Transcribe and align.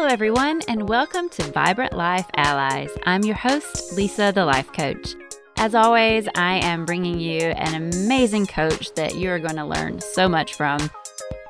Hello, 0.00 0.10
everyone, 0.10 0.62
and 0.66 0.88
welcome 0.88 1.28
to 1.28 1.42
Vibrant 1.42 1.92
Life 1.92 2.24
Allies. 2.34 2.88
I'm 3.04 3.22
your 3.22 3.36
host, 3.36 3.92
Lisa, 3.92 4.32
the 4.34 4.46
Life 4.46 4.72
Coach. 4.72 5.14
As 5.58 5.74
always, 5.74 6.26
I 6.34 6.54
am 6.54 6.86
bringing 6.86 7.20
you 7.20 7.40
an 7.40 7.74
amazing 7.74 8.46
coach 8.46 8.94
that 8.94 9.16
you're 9.16 9.38
going 9.38 9.56
to 9.56 9.66
learn 9.66 10.00
so 10.00 10.26
much 10.26 10.54
from. 10.54 10.90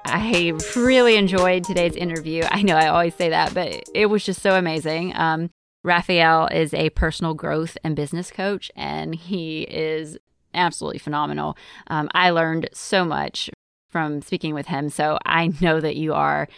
I 0.05 0.53
really 0.75 1.14
enjoyed 1.14 1.63
today's 1.63 1.95
interview. 1.95 2.43
I 2.50 2.63
know 2.63 2.75
I 2.75 2.89
always 2.89 3.14
say 3.14 3.29
that, 3.29 3.55
but 3.55 3.85
it 3.95 4.07
was 4.07 4.25
just 4.25 4.43
so 4.43 4.57
amazing. 4.57 5.14
Um, 5.14 5.51
Rafael 5.85 6.48
is 6.48 6.75
a 6.75 6.91
personal 6.91 7.35
growth 7.35 7.79
and 7.85 7.95
business 7.95 8.32
coach, 8.32 8.69
and 8.75 9.14
he 9.14 9.62
is 9.62 10.19
absolutely 10.55 10.98
phenomenal. 10.98 11.57
Um, 11.87 12.09
I 12.14 12.31
learned 12.31 12.68
so 12.73 13.04
much 13.04 13.48
from 13.90 14.23
speaking 14.23 14.54
with 14.54 14.67
him, 14.67 14.89
so 14.89 15.18
I 15.25 15.53
know 15.61 15.81
that 15.81 15.95
you 15.95 16.14
are 16.14 16.48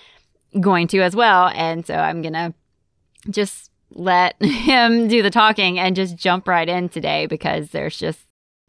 going 0.60 0.88
to 0.88 1.00
as 1.00 1.16
well. 1.16 1.48
And 1.48 1.86
so 1.86 1.94
I'm 1.94 2.22
going 2.22 2.34
to 2.34 2.54
just 3.30 3.70
let 3.90 4.34
him 4.42 5.08
do 5.08 5.22
the 5.22 5.30
talking 5.30 5.78
and 5.78 5.96
just 5.96 6.16
jump 6.16 6.48
right 6.48 6.68
in 6.68 6.88
today 6.88 7.26
because 7.26 7.70
there's 7.70 7.96
just 7.96 8.20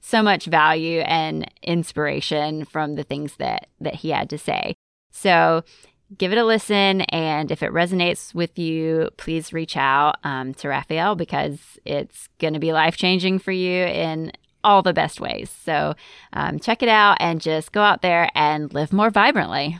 so 0.01 0.21
much 0.21 0.45
value 0.45 0.99
and 0.99 1.49
inspiration 1.61 2.65
from 2.65 2.95
the 2.95 3.03
things 3.03 3.37
that 3.37 3.67
that 3.79 3.95
he 3.95 4.09
had 4.09 4.29
to 4.29 4.37
say. 4.37 4.75
So 5.11 5.63
give 6.17 6.31
it 6.31 6.37
a 6.37 6.43
listen 6.43 7.01
and 7.01 7.51
if 7.51 7.63
it 7.63 7.71
resonates 7.71 8.33
with 8.33 8.59
you 8.59 9.09
please 9.17 9.53
reach 9.53 9.75
out 9.77 10.15
um, 10.23 10.53
to 10.53 10.67
rafael 10.67 11.15
because 11.15 11.79
it's 11.85 12.27
going 12.39 12.53
to 12.53 12.59
be 12.59 12.73
life 12.73 12.97
changing 12.97 13.39
for 13.39 13.51
you 13.51 13.83
in 13.85 14.31
all 14.63 14.81
the 14.81 14.93
best 14.93 15.19
ways 15.19 15.49
so 15.49 15.93
um, 16.33 16.59
check 16.59 16.83
it 16.83 16.89
out 16.89 17.17
and 17.19 17.41
just 17.41 17.71
go 17.71 17.81
out 17.81 18.01
there 18.01 18.29
and 18.35 18.73
live 18.73 18.93
more 18.93 19.09
vibrantly 19.09 19.79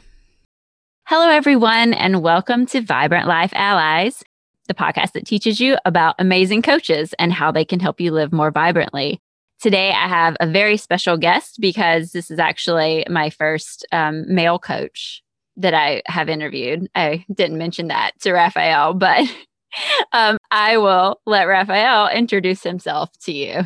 Hello, 1.06 1.30
everyone, 1.30 1.94
and 1.94 2.24
welcome 2.24 2.66
to 2.68 2.80
Vibrant 2.80 3.28
Life 3.28 3.52
Allies, 3.54 4.24
the 4.70 4.74
podcast 4.74 5.12
that 5.12 5.28
teaches 5.28 5.60
you 5.60 5.76
about 5.84 6.16
amazing 6.18 6.62
coaches 6.62 7.14
and 7.20 7.34
how 7.34 7.52
they 7.52 7.66
can 7.66 7.82
help 7.82 8.00
you 8.00 8.10
live 8.10 8.32
more 8.32 8.52
vibrantly. 8.52 9.22
Today, 9.60 9.90
I 9.90 10.08
have 10.08 10.38
a 10.40 10.50
very 10.50 10.78
special 10.78 11.18
guest 11.18 11.58
because 11.60 12.14
this 12.14 12.32
is 12.32 12.40
actually 12.40 13.06
my 13.10 13.30
first 13.30 13.86
um, 13.92 14.24
male 14.34 14.58
coach 14.58 15.22
that 15.58 15.74
I 15.74 16.04
have 16.06 16.30
interviewed. 16.30 16.88
I 16.96 17.26
didn't 17.34 17.58
mention 17.58 17.90
that 17.90 18.12
to 18.22 18.32
Rafael, 18.32 18.94
but 18.94 19.28
um, 20.14 20.38
I 20.52 20.78
will 20.78 21.20
let 21.26 21.50
Rafael 21.50 22.08
introduce 22.08 22.64
himself 22.64 23.10
to 23.24 23.34
you. 23.34 23.62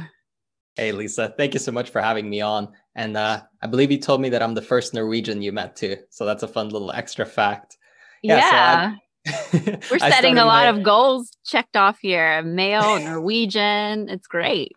Hey, 0.75 0.91
Lisa. 0.91 1.33
Thank 1.38 1.53
you 1.53 1.59
so 1.59 1.71
much 1.71 1.91
for 1.91 2.02
having 2.02 2.30
me 2.30 2.41
on. 2.41 2.69
And 2.98 3.16
uh, 3.16 3.44
I 3.62 3.67
believe 3.67 3.92
you 3.92 4.00
told 4.00 4.22
me 4.22 4.30
that 4.30 4.42
I'm 4.42 4.56
the 4.56 4.62
first 4.62 4.94
Norwegian 4.94 5.44
you 5.44 5.52
met 5.52 5.76
too. 5.76 5.98
So 6.09 6.26
that's 6.26 6.42
a 6.42 6.48
fun 6.48 6.70
little 6.70 6.92
extra 6.92 7.26
fact. 7.26 7.78
Yeah. 8.23 8.95
yeah. 9.26 9.42
So 9.52 9.78
We're 9.92 10.00
setting 10.00 10.39
a 10.39 10.45
lot 10.45 10.66
my... 10.66 10.78
of 10.80 10.84
goals 10.84 11.30
checked 11.45 11.78
off 11.78 12.00
here 12.02 12.42
male, 12.42 13.00
Norwegian. 13.04 14.09
It's 14.09 14.28
great. 14.28 14.73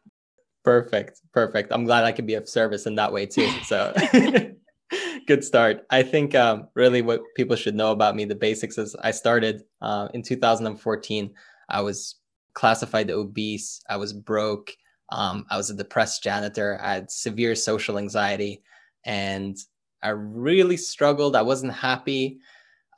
Perfect. 0.65 1.23
Perfect. 1.33 1.73
I'm 1.73 1.85
glad 1.85 2.05
I 2.05 2.13
could 2.13 2.27
be 2.27 2.35
of 2.35 2.47
service 2.47 2.85
in 2.85 2.97
that 2.97 3.11
way 3.11 3.25
too. 3.25 3.49
So 3.65 3.95
good 5.27 5.43
start. 5.43 5.87
I 5.89 6.03
think 6.03 6.35
um, 6.35 6.69
really 6.75 7.01
what 7.01 7.23
people 7.37 7.57
should 7.57 7.75
know 7.75 7.91
about 7.91 8.17
me, 8.17 8.27
the 8.27 8.35
basics 8.35 8.77
is 8.77 8.95
I 8.97 9.13
started 9.13 9.63
uh, 9.81 10.09
in 10.13 10.23
2014. 10.23 11.33
I 11.71 11.81
was 11.81 12.17
classified 12.53 13.11
obese. 13.11 13.81
I 13.89 13.97
was 13.97 14.13
broke. 14.13 14.77
Um, 15.11 15.45
I 15.51 15.57
was 15.57 15.71
a 15.71 15.75
depressed 15.75 16.23
janitor. 16.23 16.79
I 16.83 16.95
had 16.95 17.11
severe 17.11 17.55
social 17.55 17.99
anxiety 17.99 18.63
and 19.05 19.57
I 20.03 20.11
really 20.11 20.77
struggled. 20.77 21.37
I 21.37 21.43
wasn't 21.43 21.73
happy. 21.73 22.39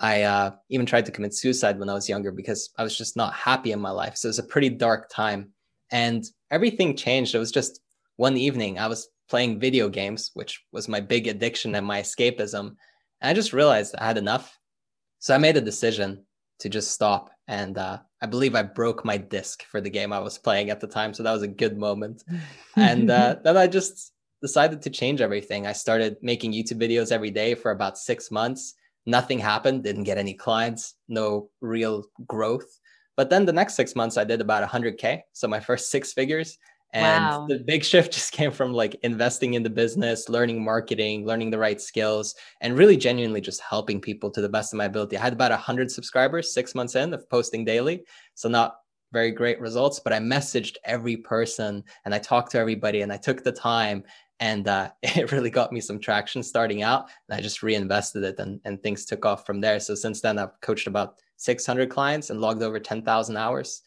I 0.00 0.22
uh, 0.22 0.52
even 0.68 0.86
tried 0.86 1.06
to 1.06 1.12
commit 1.12 1.34
suicide 1.34 1.78
when 1.78 1.88
I 1.88 1.94
was 1.94 2.08
younger 2.08 2.32
because 2.32 2.70
I 2.78 2.82
was 2.82 2.96
just 2.96 3.16
not 3.16 3.34
happy 3.34 3.72
in 3.72 3.80
my 3.80 3.90
life. 3.90 4.16
So 4.16 4.26
it 4.26 4.30
was 4.30 4.38
a 4.38 4.44
pretty 4.44 4.68
dark 4.68 5.08
time. 5.10 5.50
And 5.90 6.24
everything 6.50 6.96
changed. 6.96 7.34
It 7.34 7.38
was 7.38 7.52
just 7.52 7.80
one 8.16 8.36
evening 8.36 8.78
I 8.78 8.86
was 8.86 9.08
playing 9.28 9.60
video 9.60 9.88
games, 9.88 10.30
which 10.34 10.62
was 10.72 10.88
my 10.88 11.00
big 11.00 11.26
addiction 11.26 11.74
and 11.74 11.86
my 11.86 12.00
escapism. 12.00 12.76
And 13.20 13.30
I 13.30 13.34
just 13.34 13.52
realized 13.52 13.94
I 13.96 14.06
had 14.06 14.18
enough. 14.18 14.58
So 15.18 15.34
I 15.34 15.38
made 15.38 15.56
a 15.56 15.60
decision 15.60 16.24
to 16.60 16.68
just 16.68 16.90
stop. 16.92 17.30
And 17.48 17.76
uh, 17.76 17.98
I 18.20 18.26
believe 18.26 18.54
I 18.54 18.62
broke 18.62 19.04
my 19.04 19.16
disc 19.16 19.64
for 19.64 19.80
the 19.80 19.90
game 19.90 20.12
I 20.12 20.20
was 20.20 20.38
playing 20.38 20.70
at 20.70 20.80
the 20.80 20.86
time. 20.86 21.12
So 21.12 21.22
that 21.22 21.32
was 21.32 21.42
a 21.42 21.48
good 21.48 21.76
moment. 21.76 22.22
and 22.76 23.10
uh, 23.10 23.36
then 23.44 23.56
I 23.56 23.66
just 23.66 24.12
decided 24.40 24.82
to 24.82 24.90
change 24.90 25.20
everything. 25.20 25.66
I 25.66 25.72
started 25.72 26.16
making 26.22 26.52
YouTube 26.52 26.80
videos 26.80 27.12
every 27.12 27.30
day 27.30 27.54
for 27.54 27.70
about 27.70 27.98
six 27.98 28.30
months. 28.30 28.74
Nothing 29.06 29.38
happened, 29.38 29.82
didn't 29.82 30.04
get 30.04 30.18
any 30.18 30.34
clients, 30.34 30.94
no 31.08 31.50
real 31.60 32.04
growth. 32.26 32.78
But 33.16 33.30
then 33.30 33.44
the 33.44 33.52
next 33.52 33.74
six 33.74 33.94
months, 33.94 34.16
I 34.16 34.24
did 34.24 34.40
about 34.40 34.68
100K. 34.68 35.22
So 35.32 35.48
my 35.48 35.60
first 35.68 35.90
six 35.90 36.12
figures. 36.12 36.58
And 36.92 37.24
wow. 37.24 37.46
the 37.48 37.58
big 37.58 37.84
shift 37.84 38.12
just 38.14 38.32
came 38.32 38.50
from 38.50 38.72
like 38.72 38.96
investing 39.02 39.54
in 39.54 39.62
the 39.62 39.70
business, 39.70 40.28
learning 40.28 40.62
marketing, 40.62 41.26
learning 41.26 41.50
the 41.50 41.58
right 41.58 41.80
skills, 41.80 42.34
and 42.60 42.76
really 42.76 42.96
genuinely 42.96 43.40
just 43.40 43.60
helping 43.60 44.00
people 44.00 44.30
to 44.30 44.40
the 44.40 44.48
best 44.48 44.72
of 44.72 44.76
my 44.76 44.84
ability. 44.84 45.16
I 45.16 45.20
had 45.20 45.32
about 45.32 45.50
100 45.50 45.90
subscribers 45.90 46.52
six 46.52 46.74
months 46.74 46.94
in 46.94 47.14
of 47.14 47.28
posting 47.30 47.64
daily. 47.64 48.04
So, 48.34 48.48
not 48.48 48.76
very 49.12 49.30
great 49.30 49.60
results, 49.60 50.00
but 50.00 50.12
I 50.12 50.18
messaged 50.18 50.76
every 50.84 51.16
person 51.16 51.84
and 52.04 52.14
I 52.14 52.18
talked 52.18 52.52
to 52.52 52.58
everybody 52.58 53.02
and 53.02 53.12
I 53.12 53.18
took 53.18 53.42
the 53.42 53.52
time. 53.52 54.04
And 54.40 54.68
uh, 54.68 54.90
it 55.02 55.32
really 55.32 55.50
got 55.50 55.72
me 55.72 55.80
some 55.80 55.98
traction 55.98 56.42
starting 56.42 56.82
out. 56.82 57.08
And 57.28 57.38
I 57.38 57.42
just 57.42 57.62
reinvested 57.62 58.22
it 58.24 58.38
and, 58.38 58.60
and 58.64 58.82
things 58.82 59.06
took 59.06 59.24
off 59.24 59.46
from 59.46 59.60
there. 59.60 59.80
So, 59.80 59.94
since 59.94 60.20
then, 60.20 60.38
I've 60.38 60.60
coached 60.60 60.86
about 60.86 61.20
600 61.38 61.88
clients 61.88 62.28
and 62.28 62.40
logged 62.40 62.62
over 62.62 62.78
10,000 62.78 63.36
hours. 63.36 63.82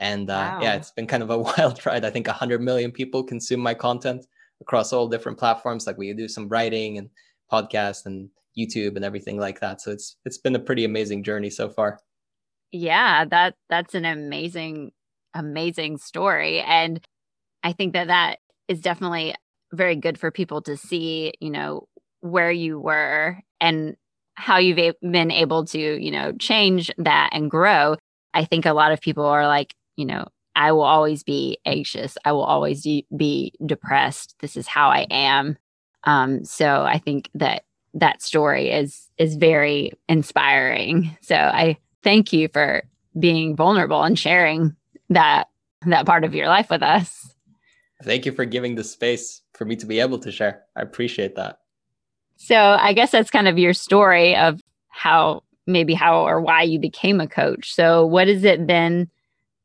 And 0.00 0.30
uh, 0.30 0.54
wow. 0.54 0.58
yeah, 0.62 0.74
it's 0.74 0.90
been 0.90 1.06
kind 1.06 1.22
of 1.22 1.30
a 1.30 1.38
wild 1.58 1.84
ride. 1.86 2.04
I 2.04 2.10
think 2.10 2.26
100 2.26 2.60
million 2.60 2.90
people 2.90 3.22
consume 3.22 3.60
my 3.60 3.74
content 3.74 4.26
across 4.60 4.92
all 4.92 5.06
different 5.06 5.38
platforms. 5.38 5.86
Like 5.86 5.98
we 5.98 6.12
do 6.12 6.26
some 6.26 6.48
writing 6.48 6.98
and 6.98 7.08
podcast 7.52 8.06
and 8.06 8.28
YouTube 8.58 8.96
and 8.96 9.04
everything 9.04 9.38
like 9.38 9.60
that. 9.60 9.80
So 9.80 9.92
it's 9.92 10.16
it's 10.24 10.38
been 10.38 10.56
a 10.56 10.60
pretty 10.60 10.84
amazing 10.84 11.22
journey 11.22 11.50
so 11.50 11.68
far. 11.68 12.00
Yeah, 12.72 13.24
that 13.26 13.54
that's 13.68 13.94
an 13.94 14.04
amazing 14.04 14.92
amazing 15.34 15.96
story 15.96 16.60
and 16.60 17.00
I 17.62 17.72
think 17.72 17.92
that 17.92 18.08
that 18.08 18.38
is 18.68 18.80
definitely 18.80 19.34
very 19.72 19.96
good 19.96 20.18
for 20.18 20.30
people 20.30 20.62
to 20.62 20.76
see, 20.76 21.32
you 21.40 21.50
know, 21.50 21.86
where 22.20 22.50
you 22.50 22.78
were 22.78 23.38
and 23.60 23.96
how 24.34 24.58
you've 24.58 24.94
been 25.02 25.30
able 25.30 25.64
to, 25.66 25.78
you 25.78 26.10
know, 26.10 26.32
change 26.32 26.90
that 26.98 27.30
and 27.32 27.50
grow. 27.50 27.96
I 28.32 28.44
think 28.44 28.66
a 28.66 28.72
lot 28.72 28.92
of 28.92 29.00
people 29.00 29.24
are 29.24 29.46
like, 29.46 29.74
you 30.00 30.06
know, 30.06 30.26
I 30.56 30.72
will 30.72 30.82
always 30.82 31.22
be 31.22 31.58
anxious. 31.66 32.16
I 32.24 32.32
will 32.32 32.44
always 32.44 32.82
be 33.16 33.52
depressed. 33.64 34.34
This 34.40 34.56
is 34.56 34.66
how 34.66 34.88
I 34.88 35.06
am. 35.10 35.58
Um, 36.04 36.44
so 36.44 36.82
I 36.82 36.98
think 36.98 37.28
that 37.34 37.64
that 37.94 38.22
story 38.22 38.70
is 38.70 39.08
is 39.18 39.36
very 39.36 39.92
inspiring. 40.08 41.16
So 41.20 41.36
I 41.36 41.76
thank 42.02 42.32
you 42.32 42.48
for 42.48 42.82
being 43.18 43.56
vulnerable 43.56 44.02
and 44.02 44.18
sharing 44.18 44.74
that 45.10 45.48
that 45.86 46.06
part 46.06 46.24
of 46.24 46.34
your 46.34 46.46
life 46.46 46.70
with 46.70 46.82
us. 46.82 47.34
Thank 48.02 48.24
you 48.24 48.32
for 48.32 48.46
giving 48.46 48.76
the 48.76 48.84
space 48.84 49.42
for 49.52 49.66
me 49.66 49.76
to 49.76 49.86
be 49.86 50.00
able 50.00 50.18
to 50.20 50.32
share. 50.32 50.62
I 50.74 50.80
appreciate 50.80 51.36
that. 51.36 51.58
So 52.36 52.56
I 52.56 52.94
guess 52.94 53.10
that's 53.10 53.30
kind 53.30 53.48
of 53.48 53.58
your 53.58 53.74
story 53.74 54.34
of 54.34 54.60
how 54.88 55.42
maybe 55.66 55.92
how 55.92 56.26
or 56.26 56.40
why 56.40 56.62
you 56.62 56.78
became 56.78 57.20
a 57.20 57.28
coach. 57.28 57.74
So 57.74 58.06
what 58.06 58.28
has 58.28 58.44
it 58.44 58.66
been 58.66 59.10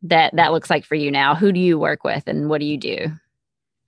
that 0.10 0.36
that 0.36 0.52
looks 0.52 0.70
like 0.70 0.86
for 0.86 0.96
you 0.96 1.12
now? 1.12 1.36
Who 1.36 1.52
do 1.52 1.60
you 1.60 1.78
work 1.78 2.04
with 2.04 2.28
and 2.28 2.50
what 2.50 2.60
do 2.60 2.66
you 2.66 2.78
do? 2.78 3.12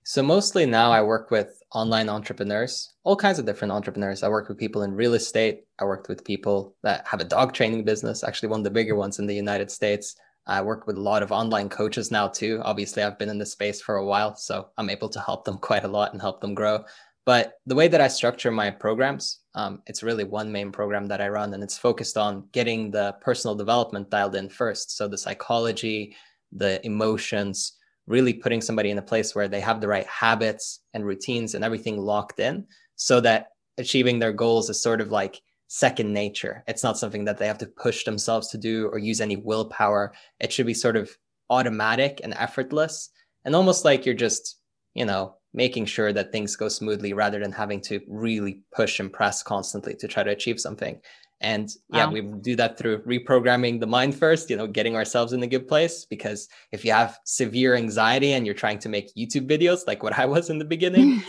So 0.04 0.22
mostly 0.22 0.64
now 0.64 0.90
I 0.90 1.02
work 1.02 1.30
with 1.30 1.62
online 1.74 2.08
entrepreneurs, 2.08 2.94
all 3.04 3.14
kinds 3.16 3.38
of 3.38 3.44
different 3.44 3.72
entrepreneurs. 3.72 4.22
I 4.22 4.28
work 4.28 4.48
with 4.48 4.56
people 4.56 4.82
in 4.82 4.94
real 4.94 5.12
estate. 5.14 5.64
I 5.78 5.84
worked 5.84 6.08
with 6.08 6.24
people 6.24 6.74
that 6.82 7.06
have 7.06 7.20
a 7.20 7.24
dog 7.24 7.52
training 7.52 7.84
business, 7.84 8.24
actually 8.24 8.48
one 8.48 8.60
of 8.60 8.64
the 8.64 8.70
bigger 8.70 8.94
ones 8.94 9.18
in 9.18 9.26
the 9.26 9.34
United 9.34 9.70
States. 9.70 10.16
I 10.46 10.62
work 10.62 10.86
with 10.86 10.96
a 10.96 11.00
lot 11.00 11.22
of 11.22 11.30
online 11.30 11.68
coaches 11.68 12.10
now 12.10 12.26
too. 12.26 12.62
Obviously, 12.64 13.02
I've 13.02 13.18
been 13.18 13.28
in 13.28 13.36
this 13.36 13.52
space 13.52 13.82
for 13.82 13.96
a 13.96 14.06
while, 14.06 14.34
so 14.34 14.68
I'm 14.78 14.88
able 14.88 15.10
to 15.10 15.20
help 15.20 15.44
them 15.44 15.58
quite 15.68 15.84
a 15.84 15.88
lot 15.88 16.12
and 16.12 16.22
help 16.22 16.40
them 16.40 16.54
grow. 16.54 16.84
But 17.26 17.58
the 17.66 17.74
way 17.74 17.88
that 17.88 18.00
I 18.00 18.08
structure 18.08 18.50
my 18.50 18.70
programs, 18.70 19.40
um, 19.58 19.82
it's 19.88 20.04
really 20.04 20.22
one 20.22 20.52
main 20.52 20.70
program 20.70 21.06
that 21.06 21.20
I 21.20 21.28
run, 21.28 21.52
and 21.52 21.64
it's 21.64 21.76
focused 21.76 22.16
on 22.16 22.48
getting 22.52 22.92
the 22.92 23.16
personal 23.20 23.56
development 23.56 24.08
dialed 24.08 24.36
in 24.36 24.48
first. 24.48 24.96
So 24.96 25.08
the 25.08 25.18
psychology, 25.18 26.14
the 26.52 26.84
emotions, 26.86 27.72
really 28.06 28.32
putting 28.32 28.60
somebody 28.60 28.90
in 28.90 28.98
a 28.98 29.02
place 29.02 29.34
where 29.34 29.48
they 29.48 29.60
have 29.60 29.80
the 29.80 29.88
right 29.88 30.06
habits 30.06 30.82
and 30.94 31.04
routines 31.04 31.56
and 31.56 31.64
everything 31.64 31.98
locked 31.98 32.38
in 32.38 32.68
so 32.94 33.20
that 33.20 33.48
achieving 33.78 34.20
their 34.20 34.32
goals 34.32 34.70
is 34.70 34.80
sort 34.80 35.00
of 35.00 35.10
like 35.10 35.40
second 35.66 36.12
nature. 36.12 36.62
It's 36.68 36.84
not 36.84 36.96
something 36.96 37.24
that 37.24 37.36
they 37.36 37.48
have 37.48 37.58
to 37.58 37.66
push 37.66 38.04
themselves 38.04 38.48
to 38.50 38.58
do 38.58 38.86
or 38.86 38.98
use 38.98 39.20
any 39.20 39.36
willpower. 39.36 40.12
It 40.38 40.52
should 40.52 40.66
be 40.66 40.72
sort 40.72 40.96
of 40.96 41.10
automatic 41.50 42.20
and 42.22 42.32
effortless 42.34 43.10
and 43.44 43.56
almost 43.56 43.84
like 43.84 44.06
you're 44.06 44.14
just, 44.14 44.60
you 44.94 45.04
know, 45.04 45.34
making 45.54 45.86
sure 45.86 46.12
that 46.12 46.32
things 46.32 46.56
go 46.56 46.68
smoothly 46.68 47.12
rather 47.12 47.38
than 47.40 47.52
having 47.52 47.80
to 47.80 48.00
really 48.08 48.62
push 48.74 49.00
and 49.00 49.12
press 49.12 49.42
constantly 49.42 49.94
to 49.94 50.08
try 50.08 50.22
to 50.22 50.30
achieve 50.30 50.60
something. 50.60 51.00
And 51.40 51.70
yeah, 51.92 52.06
wow. 52.06 52.12
we 52.12 52.20
do 52.22 52.56
that 52.56 52.76
through 52.76 53.02
reprogramming 53.02 53.78
the 53.78 53.86
mind 53.86 54.16
first, 54.16 54.50
you 54.50 54.56
know, 54.56 54.66
getting 54.66 54.96
ourselves 54.96 55.32
in 55.32 55.42
a 55.42 55.46
good 55.46 55.68
place. 55.68 56.04
Because 56.04 56.48
if 56.72 56.84
you 56.84 56.92
have 56.92 57.18
severe 57.24 57.76
anxiety 57.76 58.32
and 58.32 58.44
you're 58.44 58.56
trying 58.56 58.80
to 58.80 58.88
make 58.88 59.14
YouTube 59.14 59.48
videos 59.48 59.86
like 59.86 60.02
what 60.02 60.18
I 60.18 60.26
was 60.26 60.50
in 60.50 60.58
the 60.58 60.64
beginning, 60.64 61.22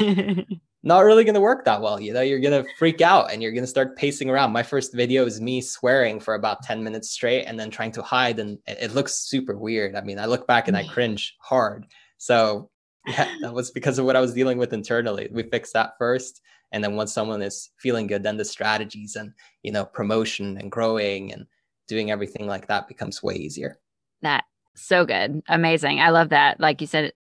not 0.84 1.02
really 1.02 1.24
going 1.24 1.36
to 1.36 1.42
work 1.42 1.64
that 1.66 1.82
well. 1.82 2.00
You 2.00 2.14
know, 2.14 2.22
you're 2.22 2.40
going 2.40 2.64
to 2.64 2.70
freak 2.80 3.02
out 3.02 3.32
and 3.32 3.44
you're 3.44 3.52
going 3.52 3.64
to 3.64 3.68
start 3.68 3.98
pacing 3.98 4.32
around. 4.32 4.52
My 4.52 4.64
first 4.64 4.96
video 4.96 5.26
is 5.26 5.40
me 5.40 5.62
swearing 5.62 6.20
for 6.20 6.34
about 6.34 6.64
10 6.64 6.84
minutes 6.84 7.12
straight 7.12 7.44
and 7.44 7.60
then 7.60 7.70
trying 7.70 7.92
to 7.92 8.02
hide. 8.02 8.40
And 8.40 8.58
it 8.66 8.96
looks 8.96 9.14
super 9.14 9.58
weird. 9.58 9.96
I 9.96 10.02
mean, 10.02 10.18
I 10.18 10.26
look 10.26 10.48
back 10.48 10.68
and 10.68 10.76
I 10.76 10.88
cringe 10.88 11.36
hard. 11.40 11.86
So 12.18 12.72
yeah, 13.08 13.34
that 13.42 13.54
was 13.54 13.72
because 13.72 14.00
of 14.00 14.06
what 14.06 14.16
I 14.16 14.22
was 14.22 14.34
dealing 14.34 14.58
with 14.58 14.74
internally. 14.74 15.30
We 15.32 15.44
fixed 15.44 15.74
that 15.74 15.94
first 15.98 16.42
and 16.72 16.84
then 16.84 16.96
once 16.96 17.14
someone 17.14 17.42
is 17.42 17.72
feeling 17.78 18.08
good 18.08 18.24
then 18.24 18.38
the 18.38 18.46
strategies 18.46 19.16
and 19.16 19.34
you 19.64 19.72
know 19.72 19.86
promotion 19.86 20.58
and 20.58 20.72
growing 20.72 21.34
and 21.34 21.46
doing 21.88 22.12
everything 22.12 22.48
like 22.48 22.68
that 22.68 22.88
becomes 22.88 23.24
way 23.24 23.36
easier. 23.36 23.80
That 24.22 24.46
so 24.76 25.06
good. 25.06 25.42
Amazing. 25.48 26.00
I 26.00 26.10
love 26.12 26.30
that. 26.30 26.60
Like 26.60 26.82
you 26.82 26.88
said 26.88 27.14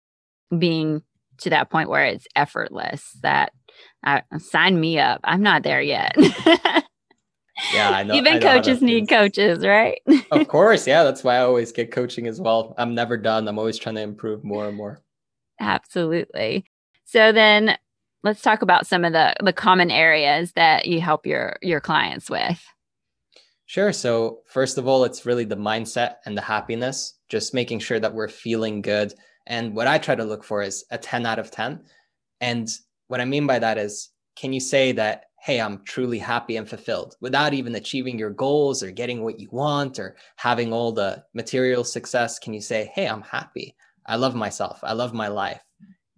being 0.57 1.01
to 1.39 1.49
that 1.49 1.69
point 1.69 1.89
where 1.89 2.05
it's 2.05 2.27
effortless 2.35 3.17
that 3.21 3.51
uh, 4.05 4.21
sign 4.37 4.79
me 4.79 4.99
up. 4.99 5.21
I'm 5.23 5.41
not 5.41 5.63
there 5.63 5.81
yet. 5.81 6.15
Yeah 7.73 7.89
i 7.89 8.03
know 8.03 8.13
even 8.13 8.39
coaches 8.39 8.81
need 8.81 9.09
coaches 9.09 9.65
right? 9.65 9.99
Of 10.31 10.47
course 10.47 10.87
yeah 10.87 11.03
that's 11.03 11.25
why 11.25 11.35
i 11.35 11.41
always 11.41 11.73
get 11.73 11.91
coaching 11.91 12.25
as 12.25 12.39
well. 12.39 12.73
I'm 12.77 12.95
never 12.95 13.17
done. 13.17 13.49
I'm 13.49 13.59
always 13.59 13.77
trying 13.77 13.95
to 13.95 14.01
improve 14.01 14.45
more 14.45 14.69
and 14.69 14.77
more 14.77 15.01
absolutely. 15.59 16.65
So 17.05 17.31
then 17.31 17.77
let's 18.23 18.41
talk 18.41 18.61
about 18.61 18.85
some 18.87 19.05
of 19.05 19.13
the 19.13 19.33
the 19.43 19.53
common 19.53 19.91
areas 19.91 20.51
that 20.53 20.85
you 20.85 21.01
help 21.01 21.25
your 21.25 21.57
your 21.61 21.79
clients 21.79 22.29
with. 22.29 22.63
Sure. 23.65 23.93
So 23.93 24.39
first 24.47 24.77
of 24.77 24.87
all 24.87 25.03
it's 25.03 25.25
really 25.25 25.45
the 25.45 25.55
mindset 25.55 26.15
and 26.25 26.37
the 26.37 26.41
happiness 26.41 27.15
just 27.29 27.53
making 27.53 27.79
sure 27.79 27.99
that 27.99 28.13
we're 28.13 28.27
feeling 28.27 28.81
good. 28.81 29.13
And 29.47 29.75
what 29.75 29.87
i 29.87 29.97
try 29.97 30.15
to 30.15 30.23
look 30.23 30.43
for 30.43 30.61
is 30.61 30.85
a 30.91 30.97
10 30.97 31.25
out 31.25 31.39
of 31.39 31.49
10 31.49 31.83
and 32.39 32.67
what 33.07 33.19
i 33.19 33.25
mean 33.25 33.47
by 33.47 33.57
that 33.57 33.79
is 33.79 34.09
can 34.35 34.53
you 34.53 34.59
say 34.59 34.91
that 34.91 35.25
hey 35.41 35.59
i'm 35.59 35.83
truly 35.85 36.19
happy 36.19 36.57
and 36.57 36.69
fulfilled 36.69 37.15
without 37.19 37.53
even 37.53 37.73
achieving 37.73 38.19
your 38.19 38.29
goals 38.29 38.83
or 38.83 38.91
getting 38.91 39.23
what 39.23 39.39
you 39.39 39.49
want 39.51 39.97
or 39.97 40.15
having 40.35 40.71
all 40.71 40.91
the 40.91 41.23
material 41.33 41.83
success? 41.83 42.37
Can 42.37 42.53
you 42.53 42.61
say 42.61 42.91
hey 42.93 43.07
i'm 43.07 43.23
happy 43.23 43.75
i 44.09 44.15
love 44.15 44.35
myself. 44.35 44.79
I 44.83 44.93
love 44.93 45.13
my 45.13 45.29
life. 45.29 45.63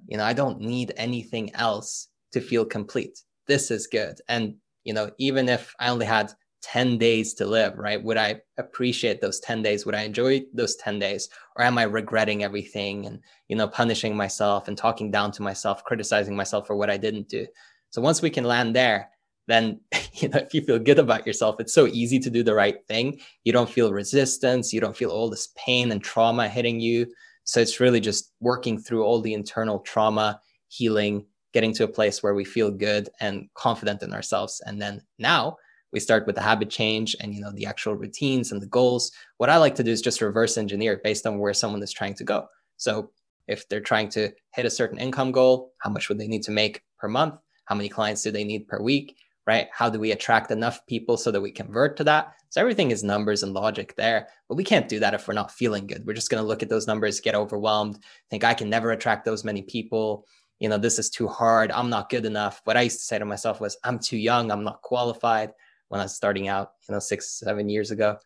You 0.07 0.17
know 0.17 0.23
i 0.23 0.33
don't 0.33 0.59
need 0.59 0.93
anything 0.97 1.53
else 1.53 2.07
to 2.31 2.41
feel 2.41 2.65
complete. 2.65 3.19
This 3.47 3.69
is 3.69 3.87
good. 3.87 4.15
And 4.27 4.55
you 4.83 4.93
know 4.93 5.11
even 5.19 5.47
if 5.49 5.75
i 5.79 5.89
only 5.89 6.07
had 6.07 6.33
10 6.63 6.99
days 6.99 7.33
to 7.33 7.45
live 7.45 7.75
right 7.79 8.03
would 8.03 8.17
i 8.17 8.39
appreciate 8.59 9.19
those 9.19 9.39
10 9.39 9.61
days? 9.61 9.85
Would 9.85 9.95
i 9.95 10.03
enjoy 10.03 10.43
those 10.53 10.75
10 10.77 10.99
days? 10.99 11.29
Or 11.55 11.63
am 11.63 11.77
i 11.77 11.83
regretting 11.83 12.43
everything 12.43 13.05
and 13.05 13.19
you 13.49 13.55
know 13.55 13.67
punishing 13.67 14.15
myself 14.15 14.67
and 14.67 14.77
talking 14.77 15.11
down 15.11 15.31
to 15.33 15.43
myself 15.43 15.83
criticizing 15.83 16.35
myself 16.35 16.65
for 16.67 16.75
what 16.75 16.89
i 16.89 16.97
didn't 16.97 17.29
do? 17.29 17.45
So 17.89 18.01
once 18.01 18.21
we 18.21 18.29
can 18.29 18.45
land 18.45 18.75
there 18.75 19.09
then 19.47 19.81
you 20.13 20.29
know 20.29 20.39
if 20.39 20.53
you 20.53 20.61
feel 20.61 20.79
good 20.79 20.99
about 20.99 21.27
yourself 21.27 21.59
it's 21.59 21.73
so 21.73 21.87
easy 21.87 22.19
to 22.19 22.29
do 22.29 22.43
the 22.43 22.55
right 22.55 22.79
thing. 22.87 23.19
You 23.43 23.53
don't 23.53 23.69
feel 23.69 23.91
resistance. 23.91 24.71
You 24.71 24.81
don't 24.81 24.97
feel 24.97 25.09
all 25.11 25.29
this 25.29 25.49
pain 25.55 25.91
and 25.91 26.01
trauma 26.01 26.47
hitting 26.47 26.79
you 26.79 27.07
so 27.43 27.59
it's 27.59 27.79
really 27.79 27.99
just 27.99 28.31
working 28.39 28.79
through 28.79 29.03
all 29.03 29.21
the 29.21 29.33
internal 29.33 29.79
trauma, 29.79 30.41
healing, 30.67 31.25
getting 31.53 31.73
to 31.73 31.83
a 31.83 31.87
place 31.87 32.23
where 32.23 32.33
we 32.33 32.45
feel 32.45 32.71
good 32.71 33.09
and 33.19 33.49
confident 33.55 34.03
in 34.03 34.13
ourselves. 34.13 34.61
And 34.65 34.81
then 34.81 35.01
now 35.19 35.57
we 35.91 35.99
start 35.99 36.25
with 36.25 36.35
the 36.35 36.41
habit 36.41 36.69
change 36.69 37.15
and 37.19 37.33
you 37.33 37.41
know 37.41 37.51
the 37.51 37.65
actual 37.65 37.95
routines 37.95 38.51
and 38.51 38.61
the 38.61 38.67
goals. 38.67 39.11
What 39.37 39.49
I 39.49 39.57
like 39.57 39.75
to 39.75 39.83
do 39.83 39.91
is 39.91 40.01
just 40.01 40.21
reverse 40.21 40.57
engineer 40.57 41.01
based 41.03 41.27
on 41.27 41.39
where 41.39 41.53
someone 41.53 41.83
is 41.83 41.91
trying 41.91 42.15
to 42.15 42.23
go. 42.23 42.47
So 42.77 43.11
if 43.47 43.67
they're 43.67 43.81
trying 43.81 44.09
to 44.09 44.31
hit 44.53 44.65
a 44.65 44.69
certain 44.69 44.97
income 44.97 45.31
goal, 45.31 45.73
how 45.79 45.89
much 45.89 46.07
would 46.07 46.19
they 46.19 46.27
need 46.27 46.43
to 46.43 46.51
make 46.51 46.83
per 46.97 47.07
month? 47.07 47.35
How 47.65 47.75
many 47.75 47.89
clients 47.89 48.23
do 48.23 48.31
they 48.31 48.43
need 48.43 48.67
per 48.67 48.81
week? 48.81 49.17
Right? 49.47 49.67
How 49.73 49.89
do 49.89 49.99
we 49.99 50.11
attract 50.11 50.51
enough 50.51 50.85
people 50.85 51.17
so 51.17 51.31
that 51.31 51.41
we 51.41 51.51
convert 51.51 51.97
to 51.97 52.03
that? 52.03 52.33
So 52.49 52.61
everything 52.61 52.91
is 52.91 53.03
numbers 53.03 53.43
and 53.43 53.53
logic 53.53 53.95
there, 53.95 54.27
but 54.47 54.55
we 54.55 54.63
can't 54.63 54.87
do 54.87 54.99
that 54.99 55.13
if 55.13 55.27
we're 55.27 55.33
not 55.33 55.51
feeling 55.51 55.87
good. 55.87 56.05
We're 56.05 56.13
just 56.13 56.29
going 56.29 56.43
to 56.43 56.47
look 56.47 56.61
at 56.61 56.69
those 56.69 56.85
numbers, 56.85 57.21
get 57.21 57.33
overwhelmed, 57.33 57.97
think 58.29 58.43
I 58.43 58.53
can 58.53 58.69
never 58.69 58.91
attract 58.91 59.25
those 59.25 59.43
many 59.43 59.63
people. 59.63 60.27
You 60.59 60.69
know, 60.69 60.77
this 60.77 60.99
is 60.99 61.09
too 61.09 61.27
hard. 61.27 61.71
I'm 61.71 61.89
not 61.89 62.09
good 62.09 62.25
enough. 62.25 62.61
What 62.65 62.77
I 62.77 62.81
used 62.81 62.99
to 62.99 63.05
say 63.05 63.17
to 63.17 63.25
myself 63.25 63.59
was, 63.59 63.77
I'm 63.83 63.97
too 63.97 64.17
young. 64.17 64.51
I'm 64.51 64.63
not 64.63 64.83
qualified 64.83 65.53
when 65.87 66.01
I 66.01 66.03
was 66.03 66.15
starting 66.15 66.47
out, 66.47 66.73
you 66.87 66.93
know, 66.93 66.99
six, 66.99 67.31
seven 67.31 67.67
years 67.67 67.89
ago. 67.89 68.17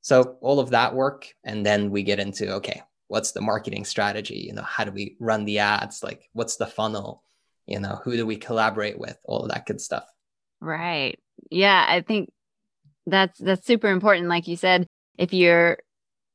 So 0.00 0.38
all 0.40 0.58
of 0.58 0.70
that 0.70 0.94
work. 0.94 1.32
And 1.44 1.64
then 1.64 1.90
we 1.90 2.02
get 2.02 2.18
into, 2.18 2.54
okay, 2.54 2.82
what's 3.06 3.32
the 3.32 3.40
marketing 3.40 3.84
strategy? 3.84 4.44
You 4.46 4.54
know, 4.54 4.62
how 4.62 4.84
do 4.84 4.92
we 4.92 5.16
run 5.20 5.44
the 5.44 5.60
ads? 5.60 6.02
Like, 6.02 6.28
what's 6.32 6.56
the 6.56 6.66
funnel? 6.66 7.22
You 7.66 7.80
know, 7.80 8.00
who 8.02 8.16
do 8.16 8.26
we 8.26 8.36
collaborate 8.36 8.98
with? 8.98 9.18
All 9.24 9.42
of 9.42 9.50
that 9.50 9.66
good 9.66 9.80
stuff. 9.80 10.04
Right. 10.60 11.18
Yeah. 11.50 11.84
I 11.88 12.00
think 12.00 12.30
that's 13.08 13.38
that's 13.38 13.66
super 13.66 13.88
important 13.88 14.28
like 14.28 14.46
you 14.46 14.56
said 14.56 14.86
if 15.16 15.32
you're 15.32 15.78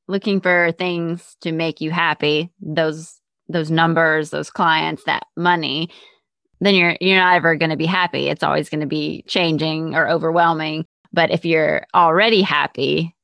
looking 0.07 0.41
for 0.41 0.71
things 0.77 1.35
to 1.41 1.51
make 1.51 1.81
you 1.81 1.91
happy 1.91 2.51
those 2.59 3.19
those 3.47 3.71
numbers 3.71 4.31
those 4.31 4.49
clients 4.49 5.03
that 5.05 5.23
money 5.37 5.89
then 6.61 6.75
you're 6.75 6.97
you're 6.99 7.17
not 7.19 7.35
ever 7.35 7.55
going 7.55 7.69
to 7.69 7.77
be 7.77 7.85
happy 7.85 8.27
it's 8.27 8.43
always 8.43 8.69
going 8.69 8.81
to 8.81 8.87
be 8.87 9.23
changing 9.27 9.95
or 9.95 10.09
overwhelming 10.09 10.85
but 11.11 11.31
if 11.31 11.45
you're 11.45 11.85
already 11.93 12.41
happy 12.41 13.15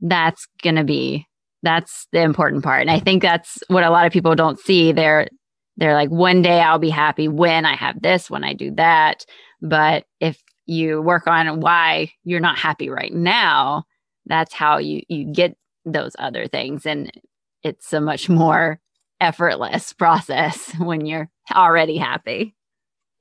that's 0.00 0.46
going 0.62 0.76
to 0.76 0.84
be 0.84 1.26
that's 1.62 2.06
the 2.12 2.20
important 2.20 2.62
part 2.62 2.82
and 2.82 2.90
i 2.90 3.00
think 3.00 3.22
that's 3.22 3.58
what 3.68 3.84
a 3.84 3.90
lot 3.90 4.06
of 4.06 4.12
people 4.12 4.34
don't 4.34 4.60
see 4.60 4.92
they're 4.92 5.28
they're 5.76 5.94
like 5.94 6.10
one 6.10 6.42
day 6.42 6.60
i'll 6.60 6.78
be 6.78 6.90
happy 6.90 7.28
when 7.28 7.64
i 7.64 7.74
have 7.74 8.00
this 8.02 8.30
when 8.30 8.44
i 8.44 8.52
do 8.52 8.74
that. 8.74 9.26
But 9.62 10.04
if 10.20 10.42
you 10.66 11.00
work 11.00 11.26
on 11.26 11.60
why 11.60 12.12
you're 12.24 12.40
not 12.40 12.58
happy 12.58 12.90
right 12.90 13.12
now 13.12 13.86
that's 14.26 14.52
how 14.52 14.78
you 14.78 15.02
you 15.08 15.32
get 15.32 15.56
those 15.84 16.14
other 16.18 16.46
things. 16.48 16.84
And 16.84 17.10
it's 17.62 17.92
a 17.92 18.00
much 18.00 18.28
more 18.28 18.80
effortless 19.20 19.92
process 19.92 20.72
when 20.78 21.06
you're 21.06 21.30
already 21.54 21.96
happy. 21.96 22.54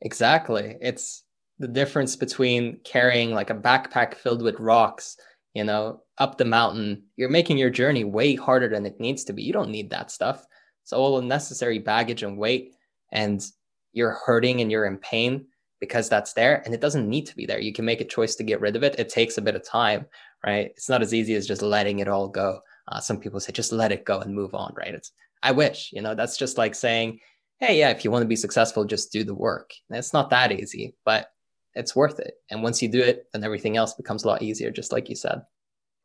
Exactly. 0.02 0.76
It's 0.82 1.24
the 1.60 1.68
difference 1.68 2.18
between 2.18 2.80
carrying 2.84 3.32
like 3.32 3.50
a 3.50 3.56
backpack 3.56 4.16
filled 4.16 4.42
with 4.42 4.60
rocks 4.60 5.16
you 5.54 5.64
know 5.64 6.02
up 6.18 6.38
the 6.38 6.46
mountain. 6.46 7.04
You're 7.16 7.30
making 7.30 7.58
your 7.58 7.70
journey 7.70 8.04
way 8.04 8.36
harder 8.36 8.68
than 8.68 8.86
it 8.86 9.00
needs 9.00 9.24
to 9.26 9.34
be. 9.34 9.44
You 9.44 9.54
don't 9.54 9.72
need 9.72 9.90
that 9.92 10.12
stuff 10.12 10.46
it's 10.86 10.94
all 10.94 11.18
unnecessary 11.18 11.80
baggage 11.80 12.22
and 12.22 12.38
weight 12.38 12.76
and 13.12 13.44
you're 13.92 14.20
hurting 14.24 14.62
and 14.62 14.72
you're 14.72 14.86
in 14.86 15.00
pain 15.00 15.48
because 15.80 16.08
that's 16.08 16.34
there 16.34 16.62
and 16.64 16.76
it 16.76 16.80
doesn't 16.80 17.10
need 17.10 17.26
to 17.26 17.36
be 17.36 17.48
there. 17.48 17.60
You 17.60 17.74
can 17.74 17.86
make 17.86 18.02
a 18.02 18.06
choice 18.06 18.36
to 18.36 18.44
get 18.44 18.62
rid 18.62 18.76
of 18.76 18.84
it. 18.84 19.00
It 19.00 19.10
takes 19.10 19.40
a 19.40 19.42
bit 19.42 19.56
of 19.56 19.68
time, 19.68 20.06
right? 20.46 20.68
It's 20.68 20.88
not 20.88 21.02
as 21.02 21.12
easy 21.12 21.34
as 21.34 21.48
just 21.48 21.64
letting 21.64 22.00
it 22.00 22.08
all 22.08 22.28
go. 22.28 22.60
Uh, 22.88 23.00
some 23.00 23.20
people 23.20 23.40
say 23.40 23.52
just 23.52 23.72
let 23.72 23.92
it 23.92 24.06
go 24.06 24.20
and 24.20 24.36
move 24.36 24.54
on, 24.54 24.76
right? 24.78 24.94
It's 24.94 25.12
I 25.42 25.54
wish, 25.54 25.90
you 25.92 26.04
know, 26.04 26.14
that's 26.14 26.38
just 26.38 26.60
like 26.60 26.76
saying, 26.76 27.20
hey, 27.60 27.80
yeah, 27.80 27.90
if 27.90 28.06
you 28.06 28.12
want 28.12 28.22
to 28.22 28.28
be 28.28 28.36
successful, 28.36 28.86
just 28.86 29.12
do 29.12 29.24
the 29.24 29.34
work. 29.34 29.72
And 29.90 29.98
it's 29.98 30.14
not 30.14 30.30
that 30.30 30.52
easy, 30.52 30.94
but 31.04 31.32
it's 31.74 31.96
worth 31.96 32.20
it. 32.20 32.36
And 32.52 32.62
once 32.62 32.80
you 32.80 32.90
do 32.90 33.02
it, 33.02 33.26
then 33.34 33.44
everything 33.44 33.76
else 33.76 33.96
becomes 33.96 34.24
a 34.24 34.28
lot 34.28 34.44
easier, 34.44 34.70
just 34.70 34.92
like 34.92 35.10
you 35.10 35.16
said. 35.16 35.42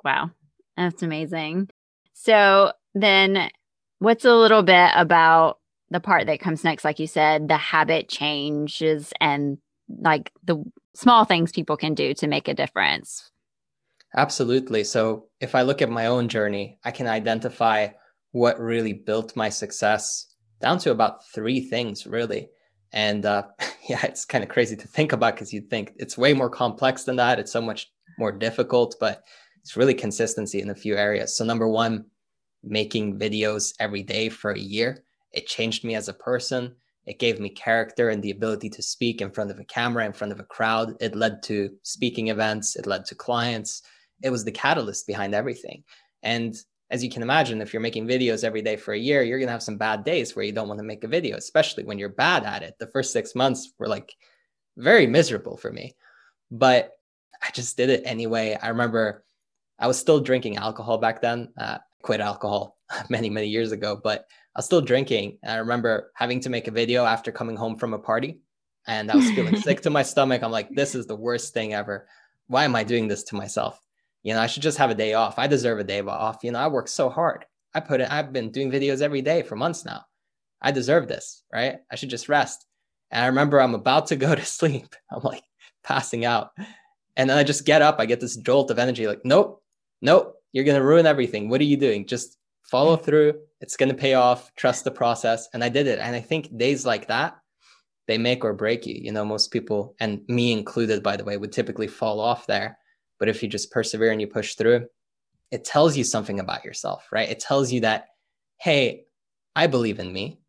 Wow, 0.03 0.31
that's 0.79 1.03
amazing. 1.03 1.69
So 2.15 2.73
then, 2.95 3.51
what's 4.01 4.25
a 4.25 4.35
little 4.35 4.63
bit 4.63 4.91
about 4.95 5.59
the 5.91 6.01
part 6.01 6.27
that 6.27 6.41
comes 6.41 6.65
next, 6.65 6.85
like 6.85 6.99
you 6.99 7.07
said, 7.07 7.49
the 7.49 7.57
habit 7.57 8.09
changes 8.09 9.13
and 9.21 9.59
like 9.89 10.33
the 10.45 10.63
small 10.95 11.25
things 11.25 11.53
people 11.53 11.77
can 11.77 11.95
do 11.95 12.15
to 12.15 12.27
make 12.27 12.49
a 12.49 12.55
difference. 12.55 13.31
Absolutely. 14.17 14.85
So 14.85 15.27
if 15.41 15.55
I 15.55 15.63
look 15.63 15.83
at 15.83 15.91
my 15.91 16.07
own 16.07 16.29
journey, 16.29 16.79
I 16.85 16.91
can 16.91 17.07
identify 17.07 17.89
what 18.33 18.59
really 18.59 18.93
built 18.93 19.37
my 19.37 19.49
success 19.49 20.27
down 20.61 20.79
to 20.79 20.91
about 20.91 21.27
three 21.33 21.61
things, 21.61 22.07
really. 22.07 22.49
And 22.93 23.25
uh, 23.25 23.45
yeah, 23.89 24.05
it's 24.05 24.25
kind 24.25 24.43
of 24.43 24.51
crazy 24.51 24.77
to 24.77 24.89
think 24.89 25.13
about 25.13 25.35
because 25.35 25.53
you'd 25.53 25.71
think 25.71 25.93
it's 25.97 26.19
way 26.19 26.33
more 26.33 26.51
complex 26.51 27.05
than 27.05 27.17
that. 27.17 27.39
It's 27.39 27.53
so 27.53 27.63
much 27.63 27.91
more 28.19 28.33
difficult, 28.33 28.97
but 29.01 29.23
it's 29.61 29.77
really 29.77 29.95
consistency 29.95 30.61
in 30.61 30.71
a 30.71 30.75
few 30.75 30.97
areas. 30.97 31.37
So, 31.37 31.45
number 31.45 31.69
one, 31.69 32.07
making 32.63 33.19
videos 33.19 33.75
every 33.81 34.03
day 34.03 34.29
for 34.29 34.53
a 34.53 34.59
year. 34.59 35.05
It 35.33 35.47
changed 35.47 35.85
me 35.85 35.95
as 35.95 36.09
a 36.09 36.15
person. 36.15 36.75
It 37.07 37.19
gave 37.19 37.41
me 37.41 37.49
character 37.51 38.11
and 38.11 38.23
the 38.23 38.31
ability 38.31 38.69
to 38.71 38.83
speak 38.83 39.21
in 39.21 39.31
front 39.31 39.51
of 39.51 39.59
a 39.59 39.65
camera, 39.65 40.05
in 40.05 40.13
front 40.13 40.33
of 40.33 40.41
a 40.41 40.45
crowd. 40.45 40.95
It 41.01 41.15
led 41.15 41.43
to 41.45 41.71
speaking 41.83 42.29
events, 42.29 42.77
it 42.77 42.87
led 42.87 43.05
to 43.07 43.15
clients. 43.15 43.83
It 44.23 44.31
was 44.31 44.45
the 44.45 44.53
catalyst 44.53 45.07
behind 45.07 45.35
everything. 45.35 45.83
And 46.23 46.55
as 46.91 47.03
you 47.03 47.11
can 47.11 47.23
imagine, 47.23 47.63
if 47.63 47.73
you're 47.73 47.81
making 47.81 48.07
videos 48.07 48.45
every 48.45 48.63
day 48.63 48.77
for 48.77 48.93
a 48.93 48.99
year, 48.99 49.23
you're 49.23 49.39
going 49.39 49.47
to 49.47 49.53
have 49.53 49.63
some 49.63 49.79
bad 49.79 50.05
days 50.05 50.35
where 50.35 50.45
you 50.45 50.53
don't 50.53 50.69
want 50.69 50.79
to 50.79 50.85
make 50.85 51.05
a 51.05 51.09
video, 51.09 51.37
especially 51.37 51.85
when 51.85 51.99
you're 51.99 52.09
bad 52.09 52.45
at 52.45 52.63
it. 52.63 52.75
The 52.79 52.89
first 52.89 53.13
six 53.13 53.35
months 53.35 53.73
were 53.79 53.89
like 53.89 54.13
very 54.77 55.07
miserable 55.07 55.57
for 55.57 55.73
me, 55.73 55.95
but 56.51 56.93
I 57.43 57.51
just 57.53 57.77
did 57.77 57.91
it 57.91 58.03
anyway. 58.05 58.59
I 58.61 58.69
remember 58.69 59.25
I 59.79 59.87
was 59.87 59.99
still 59.99 60.21
drinking 60.21 60.57
alcohol 60.57 60.99
back 60.99 61.23
then. 61.23 61.49
Uh, 61.57 61.79
quit 62.03 62.21
alcohol 62.21 62.79
many, 63.09 63.31
many 63.31 63.49
years 63.49 63.73
ago, 63.73 64.01
but 64.03 64.27
I 64.55 64.59
was 64.59 64.67
still 64.67 64.81
drinking. 64.81 65.39
I 65.47 65.57
remember 65.57 66.13
having 66.15 66.41
to 66.41 66.51
make 66.51 66.69
a 66.69 66.73
video 66.73 67.05
after 67.05 67.33
coming 67.33 67.57
home 67.57 67.77
from 67.77 67.95
a 67.95 67.99
party 67.99 68.41
and 68.87 69.11
I 69.11 69.17
was 69.17 69.31
feeling 69.31 69.57
sick 69.57 69.83
to 69.83 69.91
my 69.91 70.03
stomach. 70.05 70.43
I'm 70.43 70.51
like, 70.51 70.71
this 70.71 70.95
is 70.95 71.07
the 71.07 71.17
worst 71.17 71.55
thing 71.55 71.75
ever. 71.75 72.09
Why 72.49 72.65
am 72.65 72.75
I 72.75 72.83
doing 72.83 73.09
this 73.09 73.23
to 73.25 73.37
myself? 73.37 73.81
You 74.23 74.35
know, 74.35 74.41
I 74.41 74.47
should 74.47 74.63
just 74.63 74.79
have 74.79 74.91
a 74.91 74.95
day 74.95 75.15
off. 75.15 75.39
I 75.39 75.47
deserve 75.47 75.79
a 75.79 75.85
day 75.85 76.01
off. 76.01 76.43
You 76.43 76.53
know, 76.53 76.59
I 76.59 76.69
work 76.69 76.89
so 76.89 77.09
hard. 77.09 77.45
I 77.75 77.81
put 77.81 78.01
it, 78.01 78.11
I've 78.11 78.33
been 78.33 78.51
doing 78.51 78.71
videos 78.71 79.01
every 79.01 79.23
day 79.23 79.43
for 79.43 79.57
months 79.57 79.85
now. 79.85 80.05
I 80.61 80.73
deserve 80.73 81.09
this, 81.09 81.45
right? 81.53 81.77
I 81.91 81.97
should 81.97 82.11
just 82.11 82.29
rest. 82.29 82.67
And 83.11 83.23
I 83.25 83.29
remember 83.29 83.61
I'm 83.61 83.75
about 83.75 84.09
to 84.09 84.17
go 84.17 84.35
to 84.35 84.45
sleep. 84.45 84.95
I'm 85.11 85.23
like 85.23 85.45
passing 85.85 86.25
out. 86.25 86.51
And 87.17 87.31
then 87.31 87.39
I 87.39 87.45
just 87.45 87.65
get 87.65 87.83
up. 87.83 87.97
I 87.99 88.07
get 88.07 88.21
this 88.21 88.37
jolt 88.37 88.71
of 88.71 88.79
energy 88.79 89.07
like, 89.07 89.25
nope, 89.25 89.63
nope, 90.03 90.40
you're 90.53 90.65
going 90.65 90.79
to 90.79 90.85
ruin 90.85 91.07
everything. 91.07 91.49
What 91.49 91.61
are 91.61 91.65
you 91.65 91.77
doing? 91.77 92.07
Just 92.07 92.39
follow 92.63 92.97
through. 92.97 93.35
It's 93.61 93.77
going 93.77 93.89
to 93.89 93.95
pay 93.95 94.15
off. 94.15 94.55
Trust 94.57 94.85
the 94.85 94.91
process. 94.91 95.49
And 95.53 95.63
I 95.63 95.69
did 95.69 95.87
it. 95.87 95.99
And 95.99 96.15
I 96.15 96.21
think 96.21 96.57
days 96.57 96.85
like 96.87 97.09
that, 97.09 97.37
they 98.07 98.19
make 98.19 98.45
or 98.45 98.53
break 98.53 98.87
you. 98.87 98.95
You 99.01 99.13
know, 99.13 99.25
most 99.25 99.51
people, 99.51 99.95
and 100.01 100.23
me 100.29 100.53
included, 100.53 101.03
by 101.03 101.17
the 101.17 101.25
way, 101.25 101.37
would 101.37 101.53
typically 101.53 101.87
fall 101.87 102.21
off 102.21 102.47
there. 102.47 102.79
But 103.19 103.29
if 103.29 103.43
you 103.43 103.49
just 103.49 103.71
persevere 103.71 104.11
and 104.11 104.21
you 104.21 104.27
push 104.27 104.55
through, 104.55 104.87
it 105.51 105.65
tells 105.65 105.97
you 105.97 106.05
something 106.05 106.41
about 106.41 106.65
yourself, 106.65 107.07
right? 107.13 107.29
It 107.29 107.41
tells 107.41 107.71
you 107.71 107.81
that, 107.83 108.07
hey, 108.59 109.05
I 109.55 109.67
believe 109.67 109.99
in 109.99 110.13
me. 110.13 110.41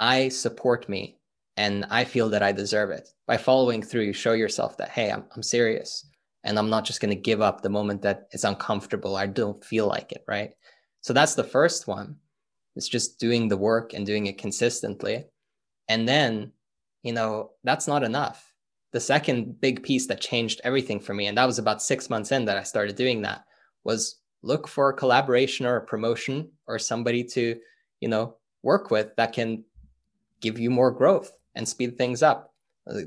I 0.00 0.28
support 0.28 0.88
me 0.88 1.18
and 1.56 1.84
I 1.90 2.04
feel 2.04 2.30
that 2.30 2.42
I 2.42 2.52
deserve 2.52 2.90
it. 2.90 3.08
By 3.26 3.36
following 3.36 3.82
through, 3.82 4.02
you 4.02 4.12
show 4.12 4.32
yourself 4.32 4.76
that, 4.78 4.88
hey, 4.88 5.10
I'm, 5.10 5.24
I'm 5.36 5.42
serious 5.42 6.06
and 6.44 6.58
I'm 6.58 6.70
not 6.70 6.84
just 6.84 7.00
going 7.00 7.14
to 7.14 7.20
give 7.20 7.40
up 7.40 7.60
the 7.60 7.68
moment 7.68 8.02
that 8.02 8.28
it's 8.32 8.44
uncomfortable. 8.44 9.16
I 9.16 9.26
don't 9.26 9.64
feel 9.64 9.86
like 9.86 10.12
it, 10.12 10.24
right? 10.26 10.54
So 11.00 11.12
that's 11.12 11.34
the 11.34 11.44
first 11.44 11.86
one. 11.86 12.16
It's 12.76 12.88
just 12.88 13.18
doing 13.18 13.48
the 13.48 13.56
work 13.56 13.92
and 13.92 14.06
doing 14.06 14.26
it 14.26 14.38
consistently. 14.38 15.26
And 15.88 16.08
then, 16.08 16.52
you 17.02 17.12
know, 17.12 17.50
that's 17.64 17.86
not 17.86 18.02
enough 18.02 18.52
the 18.92 19.00
second 19.00 19.60
big 19.60 19.82
piece 19.82 20.06
that 20.06 20.20
changed 20.20 20.60
everything 20.64 21.00
for 21.00 21.14
me, 21.14 21.26
and 21.26 21.36
that 21.36 21.46
was 21.46 21.58
about 21.58 21.82
six 21.82 22.10
months 22.10 22.30
in 22.30 22.44
that 22.44 22.58
I 22.58 22.62
started 22.62 22.94
doing 22.94 23.22
that, 23.22 23.44
was 23.84 24.20
look 24.42 24.68
for 24.68 24.90
a 24.90 24.96
collaboration 24.96 25.66
or 25.66 25.76
a 25.76 25.86
promotion 25.86 26.50
or 26.66 26.78
somebody 26.78 27.24
to, 27.24 27.58
you 28.00 28.08
know, 28.08 28.36
work 28.62 28.90
with 28.90 29.16
that 29.16 29.32
can 29.32 29.64
give 30.40 30.58
you 30.58 30.70
more 30.70 30.90
growth 30.90 31.32
and 31.54 31.66
speed 31.66 31.96
things 31.96 32.22
up. 32.22 32.54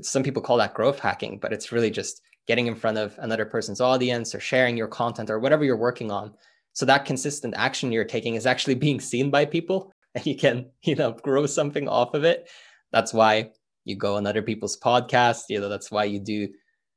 Some 0.02 0.22
people 0.22 0.42
call 0.42 0.56
that 0.56 0.74
growth 0.74 0.98
hacking, 0.98 1.38
but 1.38 1.52
it's 1.52 1.70
really 1.70 1.90
just 1.90 2.22
getting 2.46 2.66
in 2.66 2.74
front 2.74 2.98
of 2.98 3.14
another 3.18 3.44
person's 3.44 3.80
audience 3.80 4.34
or 4.34 4.40
sharing 4.40 4.76
your 4.76 4.88
content 4.88 5.30
or 5.30 5.38
whatever 5.38 5.64
you're 5.64 5.76
working 5.76 6.10
on. 6.10 6.32
So 6.72 6.86
that 6.86 7.04
consistent 7.04 7.54
action 7.56 7.92
you're 7.92 8.04
taking 8.04 8.34
is 8.34 8.46
actually 8.46 8.74
being 8.86 9.00
seen 9.00 9.30
by 9.30 9.44
people 9.44 9.92
and 10.14 10.26
you 10.26 10.36
can, 10.36 10.66
you 10.82 10.94
know, 10.94 11.12
grow 11.12 11.46
something 11.46 11.88
off 11.88 12.14
of 12.14 12.24
it. 12.24 12.48
That's 12.92 13.12
why 13.12 13.50
you 13.86 13.96
go 13.96 14.16
on 14.16 14.26
other 14.26 14.42
people's 14.42 14.78
podcasts 14.78 15.44
you 15.48 15.58
know 15.58 15.70
that's 15.70 15.90
why 15.90 16.04
you 16.04 16.20
do 16.20 16.48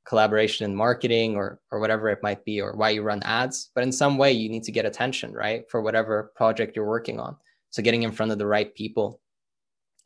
collaboration 0.06 0.65
in 0.65 0.75
marketing 0.75 1.36
or 1.36 1.62
or 1.72 1.79
whatever 1.79 2.10
it 2.10 2.20
might 2.22 2.44
be 2.44 2.60
or 2.60 2.74
why 2.74 2.89
you 2.89 3.01
run 3.01 3.22
ads 3.24 3.70
but 3.75 3.84
in 3.84 3.91
some 3.91 4.18
way 4.18 4.32
you 4.32 4.50
need 4.50 4.63
to 4.63 4.72
get 4.72 4.86
attention 4.86 5.32
right 5.32 5.63
for 5.70 5.82
whatever 5.82 6.32
project 6.36 6.75
you're 6.75 6.88
working 6.88 7.20
on 7.20 7.38
so 7.70 7.82
getting 7.82 8.03
in 8.03 8.12
front 8.12 8.32
of 8.32 8.38
the 8.38 8.46
right 8.46 8.75
people 8.75 9.22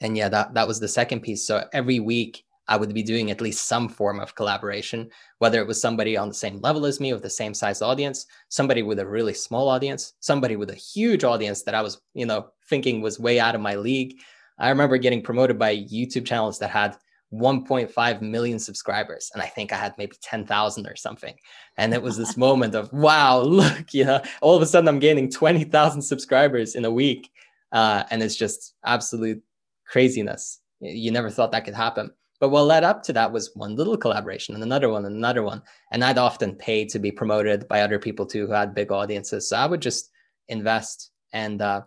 and 0.01 0.15
yeah 0.15 0.29
that 0.29 0.53
that 0.53 0.67
was 0.67 0.79
the 0.79 0.87
second 0.87 1.21
piece 1.21 1.47
so 1.47 1.65
every 1.73 1.99
week 1.99 2.43
I 2.67 2.77
would 2.77 2.93
be 2.93 3.03
doing 3.03 3.29
at 3.29 3.41
least 3.41 3.67
some 3.67 3.89
form 3.89 4.19
of 4.19 4.35
collaboration, 4.35 5.09
whether 5.39 5.59
it 5.59 5.67
was 5.67 5.81
somebody 5.81 6.15
on 6.15 6.29
the 6.29 6.33
same 6.33 6.59
level 6.59 6.85
as 6.85 6.99
me 6.99 7.11
with 7.11 7.21
the 7.21 7.29
same 7.29 7.53
size 7.53 7.81
audience, 7.81 8.25
somebody 8.49 8.83
with 8.83 8.99
a 8.99 9.07
really 9.07 9.33
small 9.33 9.67
audience, 9.67 10.13
somebody 10.21 10.55
with 10.55 10.69
a 10.69 10.75
huge 10.75 11.23
audience 11.23 11.63
that 11.63 11.75
I 11.75 11.81
was, 11.81 12.01
you 12.13 12.25
know, 12.25 12.47
thinking 12.69 13.01
was 13.01 13.19
way 13.19 13.39
out 13.39 13.55
of 13.55 13.61
my 13.61 13.75
league. 13.75 14.15
I 14.57 14.69
remember 14.69 14.97
getting 14.97 15.21
promoted 15.21 15.59
by 15.59 15.75
YouTube 15.75 16.25
channels 16.25 16.59
that 16.59 16.69
had 16.69 16.95
1.5 17.33 18.21
million 18.21 18.59
subscribers 18.59 19.31
and 19.33 19.41
i 19.41 19.47
think 19.47 19.73
i 19.73 19.75
had 19.75 19.95
maybe 19.97 20.15
10,000 20.21 20.85
or 20.85 20.95
something. 20.95 21.33
And 21.77 21.91
it 21.91 22.03
was 22.03 22.15
this 22.15 22.37
moment 22.47 22.75
of 22.75 22.93
wow 22.93 23.41
look 23.41 23.91
you 23.91 24.05
know? 24.05 24.21
All 24.39 24.55
of 24.55 24.61
a 24.61 24.67
sudden 24.67 24.87
i'm 24.87 24.99
gaining 24.99 25.31
20,000 25.31 26.03
subscribers 26.03 26.75
in 26.75 26.85
a 26.85 26.91
week 26.91 27.31
uh, 27.71 28.03
and 28.11 28.21
it's 28.21 28.35
just 28.35 28.75
absolute 28.85 29.41
craziness. 29.87 30.59
You 30.79 31.09
never 31.11 31.31
thought 31.31 31.51
that 31.53 31.65
could 31.65 31.73
happen 31.73 32.11
but 32.43 32.49
what 32.49 32.63
led 32.63 32.83
up 32.83 33.01
to 33.03 33.13
that 33.13 33.31
was 33.31 33.55
one 33.55 33.77
little 33.77 33.95
collaboration 33.95 34.53
and 34.53 34.63
another 34.63 34.89
one 34.89 35.05
and 35.05 35.15
another 35.15 35.43
one 35.43 35.61
and 35.91 36.03
i'd 36.03 36.17
often 36.17 36.53
pay 36.55 36.83
to 36.83 36.99
be 36.99 37.11
promoted 37.11 37.65
by 37.69 37.81
other 37.81 37.99
people 37.99 38.25
too 38.25 38.45
who 38.45 38.51
had 38.51 38.75
big 38.75 38.91
audiences 38.91 39.47
so 39.47 39.55
i 39.55 39.65
would 39.65 39.81
just 39.81 40.09
invest 40.49 41.11
and 41.31 41.61
uh, 41.61 41.81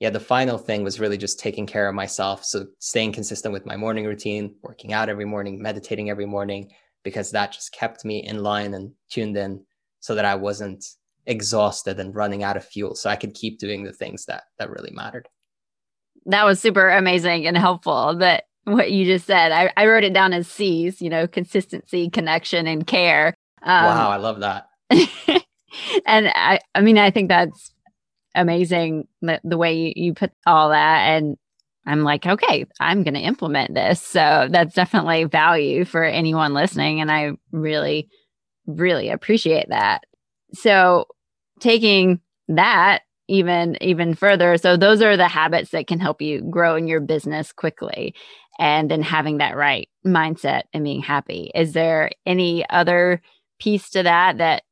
yeah, 0.00 0.10
the 0.10 0.20
final 0.20 0.58
thing 0.58 0.84
was 0.84 1.00
really 1.00 1.16
just 1.16 1.38
taking 1.38 1.66
care 1.66 1.88
of 1.88 1.94
myself. 1.94 2.44
So 2.44 2.66
staying 2.78 3.12
consistent 3.12 3.52
with 3.52 3.64
my 3.64 3.76
morning 3.76 4.04
routine, 4.04 4.54
working 4.62 4.92
out 4.92 5.08
every 5.08 5.24
morning, 5.24 5.62
meditating 5.62 6.10
every 6.10 6.26
morning, 6.26 6.70
because 7.04 7.30
that 7.30 7.52
just 7.52 7.72
kept 7.72 8.04
me 8.04 8.18
in 8.22 8.42
line 8.42 8.74
and 8.74 8.92
tuned 9.10 9.36
in 9.36 9.64
so 10.00 10.14
that 10.14 10.24
I 10.24 10.34
wasn't 10.34 10.84
exhausted 11.26 12.00
and 12.00 12.14
running 12.14 12.42
out 12.42 12.56
of 12.56 12.66
fuel. 12.66 12.94
So 12.94 13.08
I 13.08 13.16
could 13.16 13.34
keep 13.34 13.58
doing 13.58 13.84
the 13.84 13.92
things 13.92 14.26
that 14.26 14.42
that 14.58 14.70
really 14.70 14.90
mattered. 14.92 15.28
That 16.26 16.44
was 16.44 16.60
super 16.60 16.90
amazing 16.90 17.46
and 17.46 17.56
helpful. 17.56 18.16
That 18.18 18.44
what 18.64 18.90
you 18.90 19.04
just 19.04 19.26
said. 19.26 19.52
I, 19.52 19.72
I 19.76 19.86
wrote 19.86 20.04
it 20.04 20.12
down 20.12 20.32
as 20.32 20.48
C's, 20.48 21.00
you 21.00 21.10
know, 21.10 21.26
consistency, 21.26 22.10
connection, 22.10 22.66
and 22.66 22.86
care. 22.86 23.34
Um, 23.62 23.84
wow, 23.84 24.10
I 24.10 24.16
love 24.16 24.40
that. 24.40 24.68
and 26.06 26.28
I, 26.28 26.60
I 26.74 26.80
mean, 26.80 26.98
I 26.98 27.10
think 27.10 27.28
that's 27.28 27.72
amazing 28.34 29.06
the, 29.22 29.40
the 29.44 29.56
way 29.56 29.74
you, 29.74 29.92
you 29.96 30.14
put 30.14 30.32
all 30.46 30.70
that 30.70 31.08
and 31.08 31.36
I'm 31.86 32.02
like, 32.02 32.26
okay, 32.26 32.64
I'm 32.80 33.02
going 33.02 33.14
to 33.14 33.20
implement 33.20 33.74
this. 33.74 34.00
So 34.00 34.48
that's 34.50 34.74
definitely 34.74 35.24
value 35.24 35.84
for 35.84 36.02
anyone 36.02 36.54
listening. 36.54 37.00
And 37.00 37.12
I 37.12 37.32
really, 37.52 38.08
really 38.66 39.10
appreciate 39.10 39.68
that. 39.68 40.04
So 40.54 41.06
taking 41.60 42.20
that 42.48 43.00
even 43.26 43.78
even 43.80 44.14
further 44.14 44.58
so 44.58 44.76
those 44.76 45.00
are 45.00 45.16
the 45.16 45.28
habits 45.28 45.70
that 45.70 45.86
can 45.86 45.98
help 45.98 46.20
you 46.20 46.42
grow 46.42 46.76
in 46.76 46.86
your 46.86 47.00
business 47.00 47.52
quickly 47.52 48.14
and 48.58 48.90
then 48.90 49.02
having 49.02 49.38
that 49.38 49.56
right 49.56 49.88
mindset 50.06 50.62
and 50.72 50.84
being 50.84 51.00
happy 51.00 51.50
is 51.54 51.72
there 51.72 52.10
any 52.26 52.68
other 52.70 53.20
piece 53.58 53.90
to 53.90 54.02
that 54.02 54.38
that 54.38 54.62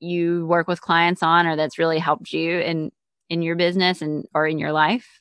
you 0.00 0.46
work 0.46 0.68
with 0.68 0.80
clients 0.80 1.22
on 1.22 1.46
or 1.46 1.56
that's 1.56 1.78
really 1.78 1.98
helped 1.98 2.32
you 2.32 2.58
in 2.58 2.92
in 3.30 3.42
your 3.42 3.56
business 3.56 4.02
and 4.02 4.26
or 4.34 4.46
in 4.46 4.58
your 4.58 4.72
life? 4.72 5.20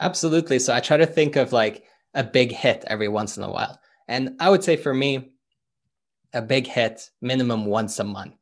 Absolutely. 0.00 0.58
So 0.58 0.74
I 0.74 0.80
try 0.80 0.96
to 0.96 1.06
think 1.06 1.36
of 1.36 1.52
like 1.52 1.84
a 2.14 2.24
big 2.24 2.52
hit 2.52 2.84
every 2.86 3.08
once 3.08 3.36
in 3.36 3.42
a 3.42 3.50
while. 3.50 3.80
And 4.08 4.36
I 4.40 4.50
would 4.50 4.64
say 4.64 4.76
for 4.76 4.94
me, 4.94 5.32
a 6.32 6.42
big 6.42 6.66
hit 6.66 7.10
minimum 7.20 7.66
once 7.66 7.98
a 7.98 8.04
month. 8.04 8.36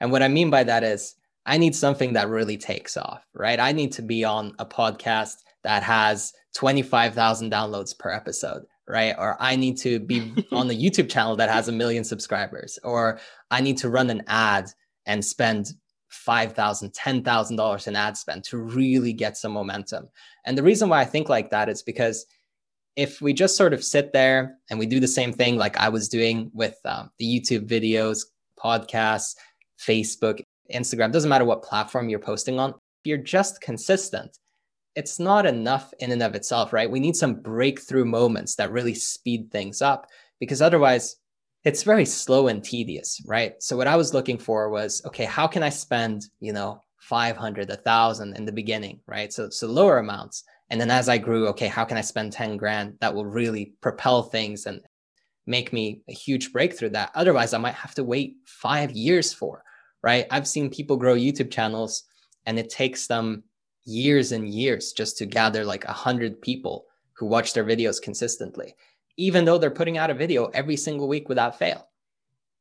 And 0.00 0.12
what 0.12 0.22
I 0.22 0.28
mean 0.28 0.50
by 0.50 0.64
that 0.64 0.84
is 0.84 1.14
I 1.44 1.58
need 1.58 1.74
something 1.74 2.12
that 2.12 2.28
really 2.28 2.56
takes 2.56 2.96
off, 2.96 3.24
right? 3.34 3.58
I 3.58 3.72
need 3.72 3.92
to 3.92 4.02
be 4.02 4.24
on 4.24 4.54
a 4.58 4.66
podcast 4.66 5.36
that 5.64 5.82
has 5.82 6.32
25,000 6.54 7.50
downloads 7.50 7.96
per 7.96 8.10
episode, 8.10 8.64
right? 8.88 9.14
Or 9.18 9.36
I 9.40 9.56
need 9.56 9.76
to 9.78 10.00
be 10.00 10.46
on 10.52 10.70
a 10.70 10.74
YouTube 10.74 11.10
channel 11.10 11.36
that 11.36 11.50
has 11.50 11.68
a 11.68 11.72
million 11.72 12.04
subscribers, 12.04 12.78
or 12.84 13.20
I 13.50 13.60
need 13.60 13.78
to 13.78 13.90
run 13.90 14.10
an 14.10 14.22
ad 14.26 14.70
and 15.06 15.24
spend 15.24 15.72
$5,000, 16.12 16.92
$10,000 16.92 17.88
in 17.88 17.96
ad 17.96 18.16
spend 18.16 18.44
to 18.44 18.58
really 18.58 19.12
get 19.12 19.36
some 19.36 19.52
momentum. 19.52 20.08
And 20.44 20.56
the 20.56 20.62
reason 20.62 20.88
why 20.88 21.00
I 21.00 21.04
think 21.04 21.28
like 21.28 21.50
that 21.50 21.68
is 21.68 21.82
because 21.82 22.26
if 22.96 23.20
we 23.22 23.32
just 23.32 23.56
sort 23.56 23.72
of 23.72 23.82
sit 23.82 24.12
there 24.12 24.58
and 24.68 24.78
we 24.78 24.86
do 24.86 25.00
the 25.00 25.08
same 25.08 25.32
thing 25.32 25.56
like 25.56 25.76
I 25.78 25.88
was 25.88 26.08
doing 26.08 26.50
with 26.52 26.76
um, 26.84 27.10
the 27.18 27.24
YouTube 27.24 27.66
videos, 27.66 28.26
podcasts, 28.62 29.34
Facebook, 29.80 30.42
Instagram, 30.72 31.10
doesn't 31.10 31.30
matter 31.30 31.46
what 31.46 31.62
platform 31.62 32.08
you're 32.08 32.18
posting 32.18 32.58
on, 32.58 32.70
if 32.70 33.06
you're 33.06 33.18
just 33.18 33.60
consistent, 33.62 34.38
it's 34.94 35.18
not 35.18 35.46
enough 35.46 35.92
in 36.00 36.12
and 36.12 36.22
of 36.22 36.34
itself, 36.34 36.72
right? 36.72 36.90
We 36.90 37.00
need 37.00 37.16
some 37.16 37.34
breakthrough 37.34 38.04
moments 38.04 38.56
that 38.56 38.72
really 38.72 38.94
speed 38.94 39.50
things 39.50 39.80
up 39.80 40.06
because 40.38 40.60
otherwise 40.60 41.16
it's 41.64 41.82
very 41.82 42.04
slow 42.04 42.48
and 42.48 42.62
tedious, 42.62 43.22
right? 43.26 43.54
So 43.62 43.76
what 43.76 43.86
I 43.86 43.96
was 43.96 44.14
looking 44.14 44.38
for 44.38 44.68
was, 44.68 45.02
okay, 45.06 45.24
how 45.24 45.46
can 45.46 45.62
I 45.62 45.68
spend, 45.68 46.24
you 46.40 46.52
know, 46.52 46.82
500, 46.98 47.70
a 47.70 47.76
thousand 47.76 48.36
in 48.36 48.44
the 48.44 48.52
beginning, 48.52 49.00
right? 49.06 49.32
So, 49.32 49.50
so 49.50 49.66
lower 49.66 49.98
amounts. 49.98 50.44
And 50.70 50.80
then 50.80 50.90
as 50.90 51.08
I 51.08 51.18
grew, 51.18 51.48
okay, 51.48 51.68
how 51.68 51.84
can 51.84 51.96
I 51.96 52.00
spend 52.00 52.32
10 52.32 52.56
grand 52.56 52.94
that 53.00 53.14
will 53.14 53.26
really 53.26 53.74
propel 53.80 54.22
things 54.22 54.66
and 54.66 54.80
make 55.46 55.72
me 55.72 56.02
a 56.08 56.12
huge 56.12 56.52
breakthrough 56.52 56.90
that 56.90 57.10
otherwise 57.14 57.52
I 57.52 57.58
might 57.58 57.74
have 57.74 57.94
to 57.96 58.04
wait 58.04 58.36
five 58.46 58.92
years 58.92 59.32
for, 59.32 59.64
right? 60.02 60.26
I've 60.30 60.46
seen 60.46 60.70
people 60.70 60.96
grow 60.96 61.14
YouTube 61.14 61.50
channels 61.50 62.04
and 62.46 62.58
it 62.58 62.70
takes 62.70 63.06
them 63.06 63.44
years 63.84 64.32
and 64.32 64.48
years 64.48 64.92
just 64.92 65.18
to 65.18 65.26
gather 65.26 65.64
like 65.64 65.84
a 65.84 65.92
hundred 65.92 66.40
people 66.40 66.86
who 67.14 67.26
watch 67.26 67.52
their 67.52 67.64
videos 67.64 68.00
consistently, 68.00 68.74
even 69.16 69.44
though 69.44 69.58
they're 69.58 69.70
putting 69.70 69.98
out 69.98 70.10
a 70.10 70.14
video 70.14 70.46
every 70.46 70.76
single 70.76 71.08
week 71.08 71.28
without 71.28 71.58
fail. 71.58 71.88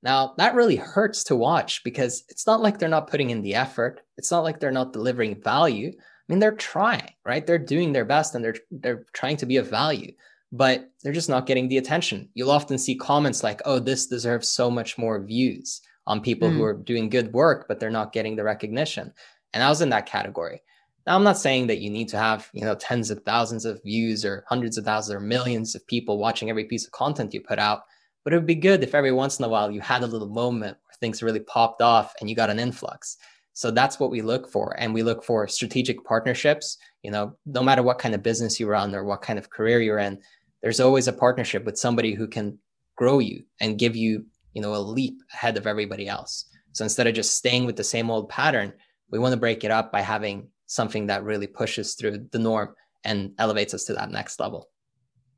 Now, 0.04 0.34
that 0.38 0.56
really 0.56 0.78
hurts 0.78 1.24
to 1.26 1.36
watch 1.36 1.84
because 1.84 2.24
it's 2.30 2.48
not 2.48 2.62
like 2.62 2.80
they're 2.80 2.90
not 2.90 3.08
putting 3.10 3.30
in 3.30 3.44
the 3.44 3.56
effort. 3.56 4.02
It's 4.18 4.32
not 4.32 4.44
like 4.44 4.60
they're 4.60 4.72
not 4.72 4.94
delivering 4.94 5.42
value. 5.42 5.90
I 5.90 6.02
mean, 6.28 6.40
they're 6.40 6.54
trying, 6.54 7.12
right? 7.24 7.46
They're 7.46 7.60
doing 7.60 7.94
their 7.94 8.06
best 8.06 8.34
and 8.34 8.44
they're 8.44 8.56
they're 8.72 9.06
trying 9.14 9.38
to 9.38 9.46
be 9.46 9.58
of 9.58 9.70
value, 9.70 10.14
but 10.52 10.90
they're 11.04 11.14
just 11.14 11.30
not 11.30 11.46
getting 11.46 11.68
the 11.68 11.78
attention. 11.78 12.30
You'll 12.34 12.52
often 12.52 12.80
see 12.80 12.96
comments 12.96 13.44
like, 13.44 13.62
"Oh, 13.66 13.78
this 13.80 14.08
deserves 14.08 14.48
so 14.48 14.72
much 14.72 14.98
more 14.98 15.24
views." 15.24 15.82
on 16.08 16.22
people 16.22 16.50
mm. 16.50 16.54
who 16.54 16.64
are 16.64 16.74
doing 16.74 17.10
good 17.10 17.32
work, 17.34 17.66
but 17.68 17.80
they're 17.80 17.90
not 17.90 18.14
getting 18.14 18.36
the 18.36 18.44
recognition. 18.44 19.14
And 19.54 19.64
I 19.64 19.70
was 19.70 19.82
in 19.82 19.90
that 19.90 20.06
category. 20.06 20.62
Now, 21.08 21.16
I'm 21.16 21.24
not 21.24 21.38
saying 21.38 21.68
that 21.68 21.80
you 21.80 21.90
need 21.90 22.10
to 22.10 22.18
have, 22.18 22.50
you 22.54 22.64
know, 22.64 22.76
tens 22.76 23.10
of 23.10 23.24
thousands 23.24 23.66
of 23.66 23.82
views 23.84 24.24
or 24.24 24.44
hundreds 24.48 24.78
of 24.78 24.86
thousands 24.86 25.16
or 25.16 25.20
millions 25.20 25.74
of 25.74 25.86
people 25.88 26.20
watching 26.20 26.50
every 26.50 26.66
piece 26.66 26.86
of 26.86 26.92
content 26.92 27.34
you 27.34 27.42
put 27.42 27.58
out. 27.58 27.82
But 28.24 28.34
it 28.34 28.36
would 28.36 28.46
be 28.46 28.56
good 28.56 28.84
if 28.84 28.94
every 28.94 29.12
once 29.12 29.40
in 29.40 29.46
a 29.46 29.50
while 29.50 29.72
you 29.72 29.82
had 29.82 30.04
a 30.04 30.08
little 30.08 30.30
moment 30.30 30.78
where 30.84 30.96
things 31.00 31.24
really 31.24 31.40
popped 31.40 31.82
off 31.82 32.14
and 32.20 32.30
you 32.30 32.36
got 32.36 32.52
an 32.52 32.60
influx. 32.60 33.18
So 33.54 33.72
that's 33.72 34.00
what 34.00 34.12
we 34.12 34.22
look 34.22 34.50
for. 34.50 34.76
And 34.80 34.94
we 34.94 35.02
look 35.02 35.24
for 35.24 35.48
strategic 35.48 36.06
partnerships. 36.06 36.78
You 37.02 37.12
know, 37.12 37.36
no 37.48 37.64
matter 37.64 37.82
what 37.82 37.98
kind 37.98 38.14
of 38.14 38.22
business 38.22 38.60
you 38.60 38.68
run 38.68 38.94
or 38.94 39.04
what 39.04 39.24
kind 39.24 39.40
of 39.40 39.50
career 39.50 39.82
you're 39.82 39.98
in, 39.98 40.20
there's 40.62 40.80
always 40.80 41.08
a 41.08 41.14
partnership 41.14 41.66
with 41.66 41.80
somebody 41.80 42.14
who 42.14 42.28
can 42.28 42.60
grow 42.96 43.18
you 43.18 43.44
and 43.60 43.80
give 43.80 43.96
you, 43.96 44.26
you 44.54 44.62
know, 44.62 44.76
a 44.76 44.78
leap 44.78 45.20
ahead 45.34 45.58
of 45.58 45.66
everybody 45.66 46.08
else. 46.08 46.46
So 46.74 46.84
instead 46.84 47.08
of 47.08 47.16
just 47.16 47.36
staying 47.36 47.66
with 47.66 47.76
the 47.76 47.84
same 47.84 48.12
old 48.12 48.30
pattern, 48.30 48.72
we 49.10 49.20
want 49.20 49.34
to 49.34 49.40
break 49.40 49.64
it 49.64 49.72
up 49.72 49.92
by 49.92 50.02
having 50.02 50.48
something 50.72 51.08
that 51.08 51.26
really 51.26 51.48
pushes 51.48 51.96
through 51.96 52.18
the 52.32 52.40
norm 52.40 52.74
and 53.04 53.34
elevates 53.38 53.74
us 53.74 53.84
to 53.84 53.94
that 53.94 54.10
next 54.10 54.40
level. 54.40 54.70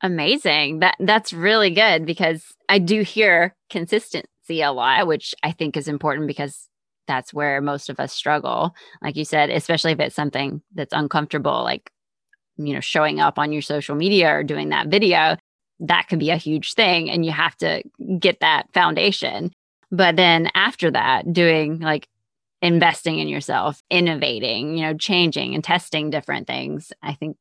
Amazing. 0.00 0.78
That 0.78 0.94
that's 1.00 1.32
really 1.32 1.70
good 1.70 2.06
because 2.06 2.44
I 2.68 2.78
do 2.78 3.02
hear 3.02 3.56
consistency 3.68 4.62
a 4.62 4.70
lot, 4.70 5.08
which 5.08 5.34
I 5.42 5.50
think 5.50 5.76
is 5.76 5.88
important 5.88 6.28
because 6.28 6.68
that's 7.08 7.34
where 7.34 7.60
most 7.60 7.90
of 7.90 7.98
us 7.98 8.12
struggle. 8.12 8.76
Like 9.02 9.16
you 9.16 9.24
said, 9.24 9.50
especially 9.50 9.90
if 9.90 9.98
it's 9.98 10.14
something 10.14 10.62
that's 10.72 10.92
uncomfortable, 10.92 11.64
like 11.64 11.90
you 12.56 12.72
know, 12.72 12.80
showing 12.80 13.18
up 13.18 13.36
on 13.36 13.50
your 13.50 13.62
social 13.62 13.96
media 13.96 14.32
or 14.32 14.44
doing 14.44 14.68
that 14.68 14.86
video, 14.86 15.36
that 15.80 16.06
could 16.08 16.20
be 16.20 16.30
a 16.30 16.36
huge 16.36 16.74
thing 16.74 17.10
and 17.10 17.24
you 17.24 17.32
have 17.32 17.56
to 17.56 17.82
get 18.20 18.38
that 18.38 18.72
foundation. 18.72 19.50
But 19.90 20.14
then 20.14 20.48
after 20.54 20.92
that, 20.92 21.32
doing 21.32 21.80
like 21.80 22.08
investing 22.64 23.18
in 23.18 23.28
yourself, 23.28 23.82
innovating, 23.90 24.78
you 24.78 24.82
know, 24.82 24.94
changing 24.94 25.54
and 25.54 25.62
testing 25.62 26.08
different 26.08 26.46
things. 26.46 26.94
I 27.02 27.12
think 27.12 27.36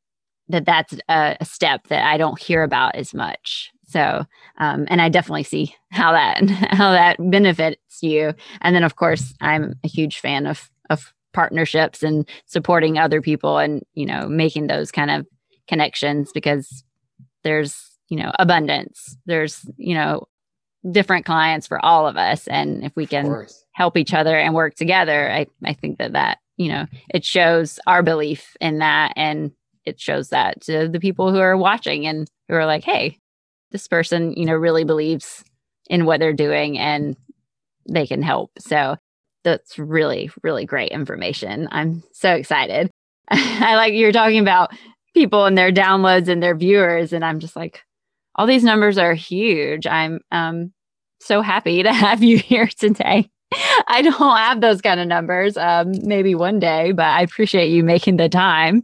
that 0.49 0.65
that's 0.65 0.93
a, 1.07 1.37
step 1.43 1.87
that 1.87 2.05
I 2.05 2.17
don't 2.17 2.37
hear 2.39 2.61
about 2.61 2.95
as 2.95 3.13
much. 3.13 3.71
So, 3.87 4.25
um, 4.57 4.85
and 4.89 5.01
I 5.01 5.07
definitely 5.07 5.43
see 5.43 5.73
how 5.91 6.11
that 6.11 6.49
how 6.49 6.91
that 6.91 7.15
benefits 7.19 7.99
you. 8.01 8.33
And 8.61 8.75
then, 8.75 8.83
of 8.83 8.97
course, 8.97 9.33
I'm 9.39 9.75
a 9.83 9.87
huge 9.87 10.19
fan 10.19 10.45
of 10.45 10.69
of 10.89 11.13
partnerships 11.31 12.03
and 12.03 12.27
supporting 12.45 12.97
other 12.97 13.21
people, 13.21 13.57
and 13.59 13.81
you 13.93 14.05
know, 14.05 14.27
making 14.27 14.67
those 14.67 14.91
kind 14.91 15.09
of 15.09 15.25
connections 15.69 16.31
because 16.33 16.83
there's 17.45 17.97
you 18.09 18.17
know 18.17 18.33
abundance. 18.39 19.17
There's 19.25 19.65
you 19.77 19.95
know 19.95 20.27
different 20.89 21.25
clients 21.25 21.67
for 21.67 21.83
all 21.83 22.07
of 22.07 22.17
us, 22.17 22.47
and 22.47 22.83
if 22.83 22.95
we 22.95 23.05
can 23.05 23.47
help 23.73 23.97
each 23.97 24.13
other 24.13 24.37
and 24.37 24.53
work 24.53 24.75
together, 24.75 25.31
I 25.31 25.47
I 25.63 25.73
think 25.73 25.97
that 25.99 26.13
that 26.13 26.39
you 26.57 26.69
know 26.69 26.85
it 27.09 27.25
shows 27.25 27.79
our 27.87 28.03
belief 28.03 28.55
in 28.59 28.79
that 28.79 29.13
and 29.15 29.51
it 29.85 29.99
shows 29.99 30.29
that 30.29 30.61
to 30.61 30.87
the 30.87 30.99
people 30.99 31.31
who 31.31 31.39
are 31.39 31.57
watching 31.57 32.07
and 32.07 32.29
who 32.47 32.55
are 32.55 32.65
like, 32.65 32.83
hey, 32.83 33.17
this 33.71 33.87
person, 33.87 34.33
you 34.33 34.45
know, 34.45 34.53
really 34.53 34.83
believes 34.83 35.43
in 35.89 36.05
what 36.05 36.19
they're 36.19 36.33
doing 36.33 36.77
and 36.77 37.17
they 37.89 38.07
can 38.07 38.21
help. 38.21 38.51
So 38.59 38.95
that's 39.43 39.77
really, 39.77 40.31
really 40.41 40.65
great 40.65 40.91
information. 40.91 41.67
I'm 41.71 42.03
so 42.13 42.33
excited. 42.33 42.89
I 43.29 43.75
like 43.75 43.93
you're 43.93 44.11
talking 44.11 44.39
about 44.39 44.71
people 45.13 45.45
and 45.45 45.57
their 45.57 45.71
downloads 45.71 46.27
and 46.27 46.41
their 46.41 46.55
viewers, 46.55 47.13
and 47.13 47.23
I'm 47.23 47.39
just 47.39 47.55
like, 47.55 47.83
all 48.35 48.47
these 48.47 48.63
numbers 48.63 48.97
are 48.97 49.13
huge. 49.13 49.87
I'm 49.87 50.19
um 50.31 50.73
so 51.19 51.41
happy 51.41 51.83
to 51.83 51.93
have 51.93 52.23
you 52.23 52.37
here 52.37 52.67
today. 52.67 53.29
I 53.87 54.01
don't 54.01 54.37
have 54.37 54.61
those 54.61 54.81
kind 54.81 54.99
of 54.99 55.07
numbers. 55.07 55.57
Um, 55.57 55.93
maybe 56.03 56.35
one 56.35 56.59
day, 56.59 56.91
but 56.91 57.05
I 57.05 57.21
appreciate 57.21 57.69
you 57.69 57.83
making 57.83 58.17
the 58.17 58.29
time. 58.29 58.83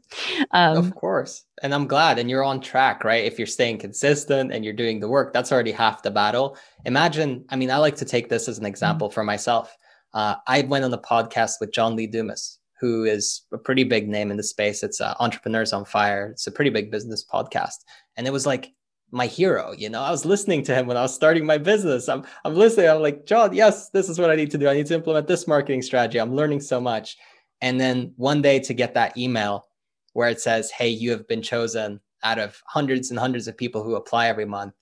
Um, 0.52 0.78
of 0.78 0.96
course. 0.96 1.44
And 1.64 1.74
I'm 1.74 1.88
glad. 1.88 2.20
And 2.20 2.30
you're 2.30 2.44
on 2.44 2.62
track, 2.62 3.04
right? 3.04 3.26
If 3.26 3.38
you're 3.38 3.48
staying 3.48 3.80
consistent 3.80 4.54
and 4.54 4.64
you're 4.64 4.74
doing 4.74 5.00
the 5.00 5.10
work, 5.10 5.34
that's 5.34 5.52
already 5.52 5.72
half 5.72 6.04
the 6.04 6.12
battle. 6.12 6.58
Imagine, 6.86 7.46
I 7.50 7.56
mean, 7.56 7.72
I 7.72 7.78
like 7.78 7.96
to 7.98 8.06
take 8.06 8.30
this 8.30 8.48
as 8.48 8.60
an 8.60 8.66
example 8.66 9.10
for 9.10 9.24
myself. 9.24 9.76
Uh, 10.14 10.36
I 10.48 10.62
went 10.62 10.86
on 10.86 10.94
a 10.94 10.98
podcast 10.98 11.54
with 11.60 11.74
John 11.74 11.96
Lee 11.96 12.08
Dumas, 12.08 12.60
who 12.80 13.04
is 13.04 13.42
a 13.52 13.58
pretty 13.58 13.84
big 13.84 14.08
name 14.08 14.32
in 14.32 14.38
the 14.38 14.44
space. 14.44 14.84
It's 14.84 15.02
uh, 15.02 15.16
Entrepreneurs 15.20 15.74
on 15.74 15.86
Fire. 15.86 16.30
It's 16.32 16.48
a 16.48 16.52
pretty 16.52 16.72
big 16.72 16.92
business 16.92 17.26
podcast. 17.26 17.78
And 18.18 18.26
it 18.26 18.32
was 18.32 18.46
like, 18.46 18.72
my 19.12 19.26
hero. 19.26 19.74
You 19.78 19.90
know, 19.90 20.02
I 20.02 20.12
was 20.12 20.26
listening 20.26 20.64
to 20.64 20.76
him 20.76 20.88
when 20.88 20.98
I 20.98 21.02
was 21.02 21.14
starting 21.14 21.46
my 21.46 21.58
business. 21.58 22.08
I'm 22.10 22.24
I'm 22.46 22.56
listening. 22.56 22.90
I'm 22.90 23.02
like, 23.02 23.26
John, 23.26 23.54
yes, 23.54 23.90
this 23.90 24.10
is 24.10 24.20
what 24.20 24.30
I 24.30 24.36
need 24.36 24.52
to 24.52 24.58
do. 24.58 24.68
I 24.68 24.74
need 24.74 24.88
to 24.88 24.96
implement 24.96 25.28
this 25.28 25.48
marketing 25.48 25.82
strategy. 25.82 26.20
I'm 26.20 26.36
learning 26.36 26.62
so 26.62 26.80
much. 26.80 27.18
And 27.62 27.80
then 27.80 28.14
one 28.16 28.42
day 28.42 28.60
to 28.60 28.74
get 28.74 28.94
that 28.94 29.18
email 29.18 29.66
where 30.14 30.30
it 30.30 30.42
says, 30.42 30.72
Hey, 30.72 30.90
you 30.90 31.12
have 31.12 31.28
been 31.28 31.42
chosen 31.42 32.00
out 32.24 32.40
of 32.40 32.62
hundreds 32.68 33.10
and 33.10 33.20
hundreds 33.20 33.48
of 33.48 33.58
people 33.58 33.84
who 33.84 33.96
apply 33.96 34.28
every 34.28 34.46
month. 34.46 34.74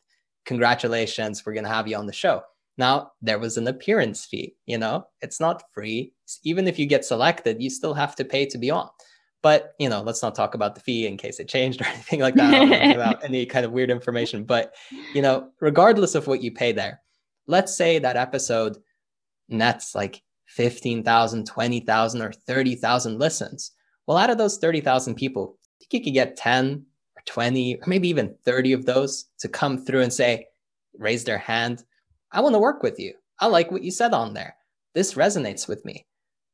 Congratulations, 0.46 1.46
we're 1.46 1.54
gonna 1.54 1.68
have 1.68 1.88
you 1.88 1.98
on 1.98 2.08
the 2.08 2.14
show. 2.14 2.42
Now, 2.78 3.12
there 3.22 3.40
was 3.40 3.58
an 3.58 3.68
appearance 3.68 4.26
fee, 4.26 4.56
you 4.66 4.78
know, 4.78 5.08
it's 5.22 5.40
not 5.40 5.64
free. 5.74 6.14
Even 6.44 6.68
if 6.68 6.78
you 6.78 6.86
get 6.86 7.06
selected, 7.06 7.62
you 7.62 7.70
still 7.70 7.94
have 7.94 8.16
to 8.16 8.26
pay 8.26 8.46
to 8.46 8.58
be 8.58 8.70
on. 8.70 8.90
But 9.44 9.74
you 9.80 9.90
know, 9.90 10.02
let's 10.02 10.24
not 10.24 10.36
talk 10.36 10.56
about 10.56 10.76
the 10.76 10.82
fee 10.82 11.08
in 11.08 11.18
case 11.18 11.40
it 11.40 11.48
changed 11.48 11.82
or 11.82 11.86
anything 11.86 12.20
like 12.20 12.36
that 12.36 12.96
about 12.96 13.24
any 13.24 13.46
kind 13.46 13.66
of 13.66 13.72
weird 13.72 13.90
information. 13.90 14.44
But 14.44 14.74
you 15.14 15.22
know, 15.22 15.50
regardless 15.62 16.16
of 16.16 16.28
what 16.28 16.42
you 16.42 16.52
pay 16.52 16.72
there, 16.72 17.02
let's 17.48 17.76
say 17.76 18.00
that 18.00 18.18
episode 18.18 18.78
nets 19.50 19.96
like 19.96 20.22
15,000, 20.48 21.46
20,000, 21.46 22.22
or 22.22 22.32
30,000 22.32 23.20
listens. 23.20 23.72
Well, 24.06 24.18
out 24.18 24.30
of 24.30 24.38
those 24.38 24.58
30,000 24.58 25.16
people, 25.16 25.58
I 25.62 25.86
think 25.86 26.06
you 26.06 26.12
could 26.12 26.16
get 26.16 26.38
10 26.38 26.86
or 27.16 27.22
20 27.26 27.76
or 27.76 27.88
maybe 27.88 28.08
even 28.08 28.36
30 28.46 28.74
of 28.74 28.86
those 28.86 29.26
to 29.40 29.50
come 29.50 29.78
through 29.78 30.02
and 30.02 30.14
say, 30.14 30.48
raise 30.98 31.26
their 31.26 31.38
hand. 31.38 31.84
I 32.32 32.42
want 32.42 32.56
to 32.56 32.60
work 32.60 32.82
with 32.82 33.00
you. 33.00 33.14
I 33.40 33.48
like 33.48 33.72
what 33.72 33.84
you 33.84 33.92
said 33.92 34.14
on 34.14 34.34
there. 34.34 34.56
This 34.96 35.14
resonates 35.14 35.68
with 35.68 35.86
me 35.86 36.07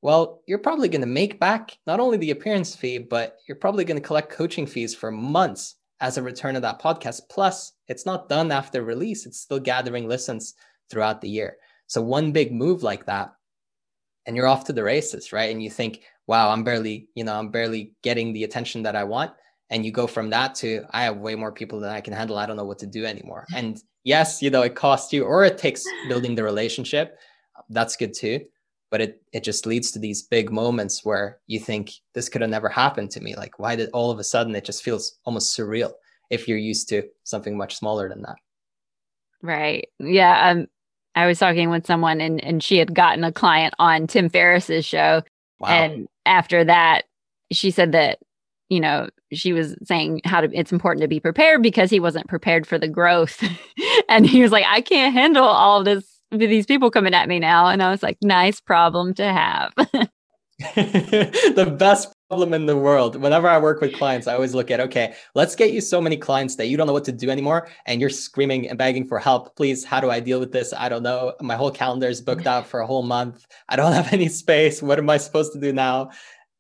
well, 0.03 0.41
you're 0.47 0.59
probably 0.59 0.89
going 0.89 1.01
to 1.01 1.07
make 1.07 1.39
back 1.39 1.77
not 1.87 2.01
only 2.01 2.17
the 2.17 2.31
appearance 2.31 2.75
fee, 2.75 2.97
but 2.97 3.37
you're 3.47 3.55
probably 3.55 3.85
going 3.85 3.99
to 3.99 4.05
collect 4.05 4.29
coaching 4.29 4.67
fees 4.67 4.93
for 4.93 5.11
months 5.11 5.75
as 6.01 6.17
a 6.17 6.21
return 6.21 6.57
of 6.57 6.61
that 6.61 6.81
podcast. 6.81 7.21
Plus, 7.29 7.71
it's 7.87 8.05
not 8.05 8.27
done 8.27 8.51
after 8.51 8.83
release, 8.83 9.25
it's 9.25 9.39
still 9.39 9.61
gathering 9.61 10.09
listens 10.09 10.55
throughout 10.91 11.21
the 11.21 11.29
year. 11.29 11.55
So, 11.87 12.01
one 12.01 12.33
big 12.33 12.51
move 12.51 12.83
like 12.83 13.05
that, 13.05 13.33
and 14.25 14.35
you're 14.35 14.45
off 14.45 14.65
to 14.65 14.73
the 14.73 14.83
races, 14.83 15.31
right? 15.31 15.49
And 15.49 15.63
you 15.63 15.69
think, 15.69 16.01
wow, 16.27 16.49
I'm 16.49 16.65
barely, 16.65 17.07
you 17.15 17.23
know, 17.23 17.39
I'm 17.39 17.49
barely 17.49 17.93
getting 18.01 18.33
the 18.33 18.43
attention 18.43 18.83
that 18.83 18.97
I 18.97 19.05
want. 19.05 19.31
And 19.69 19.85
you 19.85 19.93
go 19.93 20.05
from 20.05 20.29
that 20.31 20.53
to, 20.55 20.83
I 20.91 21.03
have 21.03 21.17
way 21.17 21.35
more 21.35 21.53
people 21.53 21.79
than 21.79 21.91
I 21.91 22.01
can 22.01 22.13
handle. 22.13 22.37
I 22.37 22.45
don't 22.45 22.57
know 22.57 22.65
what 22.65 22.79
to 22.79 22.87
do 22.87 23.05
anymore. 23.05 23.45
And 23.55 23.81
yes, 24.03 24.41
you 24.41 24.49
know, 24.49 24.63
it 24.63 24.75
costs 24.75 25.13
you 25.13 25.23
or 25.23 25.45
it 25.45 25.57
takes 25.57 25.85
building 26.09 26.35
the 26.35 26.43
relationship. 26.43 27.17
That's 27.69 27.95
good 27.95 28.13
too 28.13 28.41
but 28.93 29.01
it 29.01 29.23
it 29.31 29.43
just 29.43 29.65
leads 29.65 29.89
to 29.89 29.97
these 29.97 30.21
big 30.21 30.51
moments 30.51 31.03
where 31.03 31.39
you 31.47 31.59
think 31.59 31.93
this 32.13 32.29
could 32.29 32.41
have 32.41 32.51
never 32.51 32.69
happened 32.69 33.09
to 33.09 33.21
me. 33.21 33.35
Like 33.35 33.57
why 33.57 33.75
did 33.75 33.89
all 33.91 34.11
of 34.11 34.19
a 34.19 34.23
sudden 34.23 34.53
it 34.53 34.65
just 34.65 34.83
feels 34.83 35.17
almost 35.25 35.57
surreal 35.57 35.93
if 36.29 36.47
you're 36.47 36.59
used 36.59 36.89
to 36.89 37.01
something 37.23 37.57
much 37.57 37.75
smaller 37.75 38.07
than 38.07 38.21
that. 38.21 38.35
Right. 39.41 39.87
Yeah 39.99 40.51
um 40.51 40.67
i 41.15 41.25
was 41.25 41.39
talking 41.39 41.71
with 41.71 41.87
someone 41.87 42.21
and 42.21 42.43
and 42.43 42.61
she 42.61 42.77
had 42.77 42.93
gotten 42.93 43.23
a 43.23 43.31
client 43.31 43.73
on 43.79 44.05
tim 44.05 44.29
ferriss's 44.29 44.85
show. 44.85 45.23
Wow. 45.59 45.69
and 45.69 46.07
after 46.27 46.63
that 46.63 47.05
she 47.51 47.71
said 47.71 47.93
that 47.93 48.19
you 48.69 48.79
know 48.79 49.09
she 49.31 49.53
was 49.53 49.75
saying 49.85 50.21
how 50.23 50.41
to 50.41 50.51
it's 50.53 50.71
important 50.71 51.01
to 51.01 51.07
be 51.07 51.19
prepared 51.19 51.63
because 51.63 51.89
he 51.89 51.99
wasn't 51.99 52.27
prepared 52.27 52.67
for 52.67 52.77
the 52.77 52.87
growth. 52.87 53.43
And 54.09 54.27
he 54.27 54.43
was 54.43 54.51
like 54.51 54.65
i 54.67 54.81
can't 54.81 55.13
handle 55.15 55.45
all 55.45 55.83
this 55.83 56.12
these 56.37 56.65
people 56.65 56.91
coming 56.91 57.13
at 57.13 57.27
me 57.27 57.39
now. 57.39 57.67
And 57.67 57.81
I 57.81 57.89
was 57.91 58.03
like, 58.03 58.17
nice 58.21 58.59
problem 58.59 59.13
to 59.15 59.25
have. 59.25 59.73
the 60.75 61.75
best 61.77 62.13
problem 62.29 62.53
in 62.53 62.67
the 62.67 62.77
world. 62.77 63.15
Whenever 63.15 63.47
I 63.47 63.57
work 63.57 63.81
with 63.81 63.93
clients, 63.93 64.27
I 64.27 64.35
always 64.35 64.53
look 64.53 64.71
at, 64.71 64.79
okay, 64.79 65.13
let's 65.35 65.55
get 65.55 65.71
you 65.71 65.81
so 65.81 65.99
many 65.99 66.15
clients 66.15 66.55
that 66.55 66.67
you 66.67 66.77
don't 66.77 66.87
know 66.87 66.93
what 66.93 67.05
to 67.05 67.11
do 67.11 67.29
anymore. 67.29 67.67
And 67.85 67.99
you're 67.99 68.09
screaming 68.09 68.69
and 68.69 68.77
begging 68.77 69.07
for 69.07 69.19
help. 69.19 69.55
Please, 69.55 69.83
how 69.83 69.99
do 69.99 70.09
I 70.09 70.19
deal 70.19 70.39
with 70.39 70.51
this? 70.51 70.73
I 70.73 70.89
don't 70.89 71.03
know. 71.03 71.33
My 71.41 71.55
whole 71.55 71.71
calendar 71.71 72.07
is 72.07 72.21
booked 72.21 72.47
out 72.47 72.67
for 72.67 72.79
a 72.79 72.87
whole 72.87 73.03
month. 73.03 73.45
I 73.67 73.75
don't 73.75 73.93
have 73.99 74.13
any 74.13 74.29
space. 74.29 74.81
What 74.81 74.99
am 74.99 75.09
I 75.09 75.17
supposed 75.17 75.53
to 75.53 75.59
do 75.59 75.73
now? 75.73 76.11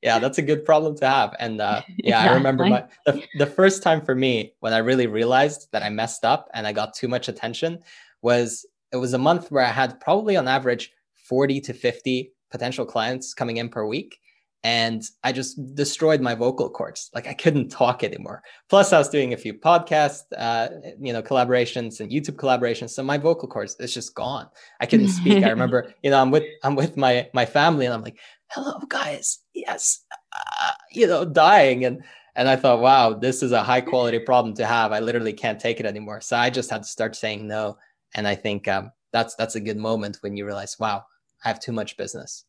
yeah, 0.03 0.19
that's 0.19 0.37
a 0.37 0.41
good 0.41 0.65
problem 0.65 0.97
to 0.97 1.07
have. 1.07 1.33
And 1.39 1.61
uh, 1.61 1.81
yeah, 1.97 2.19
I 2.19 2.33
remember 2.33 2.65
my 2.65 2.83
the, 3.05 3.23
the 3.37 3.45
first 3.45 3.81
time 3.81 4.01
for 4.01 4.13
me 4.13 4.53
when 4.59 4.73
I 4.73 4.79
really 4.79 5.07
realized 5.07 5.69
that 5.71 5.81
I 5.81 5.89
messed 5.89 6.25
up 6.25 6.49
and 6.53 6.67
I 6.67 6.73
got 6.73 6.93
too 6.93 7.07
much 7.07 7.29
attention 7.29 7.79
was 8.21 8.65
it 8.93 8.97
was 8.97 9.13
a 9.13 9.17
month 9.17 9.51
where 9.51 9.65
I 9.65 9.71
had 9.71 9.99
probably 9.99 10.37
on 10.37 10.47
average 10.47 10.91
40 11.27 11.59
to 11.61 11.73
50 11.73 12.31
potential 12.51 12.85
clients 12.85 13.33
coming 13.33 13.57
in 13.57 13.69
per 13.69 13.85
week 13.85 14.19
and 14.63 15.03
I 15.23 15.33
just 15.33 15.75
destroyed 15.75 16.21
my 16.21 16.35
vocal 16.35 16.69
cords. 16.69 17.09
Like 17.13 17.27
I 17.27 17.33
couldn't 17.33 17.67
talk 17.67 18.01
anymore. 18.01 18.41
Plus, 18.69 18.93
I 18.93 18.97
was 18.97 19.09
doing 19.09 19.33
a 19.33 19.37
few 19.37 19.53
podcast, 19.53 20.21
uh, 20.37 20.69
you 21.01 21.11
know, 21.11 21.21
collaborations 21.21 21.99
and 21.99 22.09
YouTube 22.09 22.37
collaborations. 22.37 22.91
So 22.91 23.03
my 23.03 23.17
vocal 23.17 23.49
cords 23.49 23.75
is 23.79 23.93
just 23.93 24.15
gone. 24.15 24.47
I 24.79 24.85
couldn't 24.85 25.09
speak. 25.09 25.43
I 25.43 25.49
remember, 25.49 25.93
you 26.01 26.09
know, 26.09 26.21
I'm 26.21 26.31
with 26.31 26.45
I'm 26.63 26.75
with 26.75 26.95
my 26.95 27.29
my 27.33 27.45
family, 27.45 27.85
and 27.85 27.93
I'm 27.93 28.03
like, 28.03 28.17
"Hello, 28.51 28.79
guys. 28.87 29.39
Yes, 29.53 30.05
uh, 30.31 30.71
you 30.91 31.07
know, 31.07 31.25
dying." 31.25 31.83
And 31.83 32.01
and 32.35 32.47
I 32.47 32.55
thought, 32.55 32.79
wow, 32.79 33.13
this 33.13 33.43
is 33.43 33.51
a 33.51 33.63
high 33.63 33.81
quality 33.81 34.19
problem 34.19 34.55
to 34.55 34.65
have. 34.65 34.91
I 34.91 34.99
literally 34.99 35.33
can't 35.33 35.59
take 35.59 35.79
it 35.79 35.85
anymore. 35.85 36.21
So 36.21 36.37
I 36.37 36.49
just 36.49 36.69
had 36.69 36.83
to 36.83 36.89
start 36.89 37.15
saying 37.15 37.47
no. 37.47 37.77
And 38.15 38.27
I 38.27 38.35
think 38.35 38.67
um, 38.67 38.91
that's 39.11 39.35
that's 39.35 39.55
a 39.55 39.61
good 39.61 39.77
moment 39.77 40.17
when 40.21 40.37
you 40.37 40.45
realize, 40.45 40.77
wow, 40.79 41.05
I 41.43 41.49
have 41.49 41.59
too 41.59 41.71
much 41.71 41.97
business. 41.97 42.45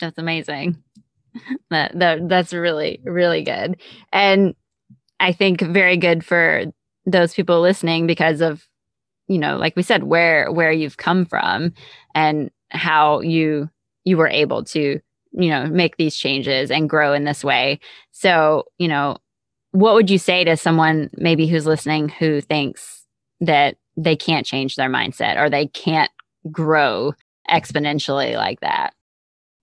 That's 0.00 0.18
amazing. 0.18 0.82
that, 1.70 1.98
that 1.98 2.28
that's 2.28 2.52
really 2.52 3.00
really 3.04 3.42
good 3.42 3.76
and 4.12 4.54
i 5.20 5.32
think 5.32 5.60
very 5.60 5.96
good 5.96 6.24
for 6.24 6.64
those 7.06 7.34
people 7.34 7.60
listening 7.60 8.06
because 8.06 8.40
of 8.40 8.66
you 9.26 9.38
know 9.38 9.56
like 9.56 9.74
we 9.76 9.82
said 9.82 10.04
where 10.04 10.50
where 10.52 10.72
you've 10.72 10.96
come 10.96 11.24
from 11.24 11.72
and 12.14 12.50
how 12.70 13.20
you 13.20 13.68
you 14.04 14.16
were 14.16 14.28
able 14.28 14.64
to 14.64 15.00
you 15.32 15.48
know 15.48 15.66
make 15.66 15.96
these 15.96 16.16
changes 16.16 16.70
and 16.70 16.90
grow 16.90 17.12
in 17.12 17.24
this 17.24 17.44
way 17.44 17.78
so 18.12 18.64
you 18.78 18.88
know 18.88 19.16
what 19.72 19.94
would 19.94 20.10
you 20.10 20.18
say 20.18 20.44
to 20.44 20.56
someone 20.56 21.10
maybe 21.16 21.46
who's 21.46 21.66
listening 21.66 22.08
who 22.08 22.40
thinks 22.40 23.04
that 23.40 23.76
they 23.96 24.16
can't 24.16 24.46
change 24.46 24.76
their 24.76 24.90
mindset 24.90 25.36
or 25.36 25.48
they 25.48 25.66
can't 25.68 26.10
grow 26.50 27.12
exponentially 27.50 28.36
like 28.36 28.60
that 28.60 28.92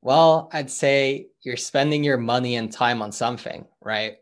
well, 0.02 0.50
I'd 0.52 0.72
say 0.72 1.28
you're 1.44 1.58
spending 1.58 2.04
your 2.04 2.17
money 2.17 2.56
and 2.56 2.72
time 2.72 3.02
on 3.02 3.12
something, 3.12 3.65
right? 3.82 4.17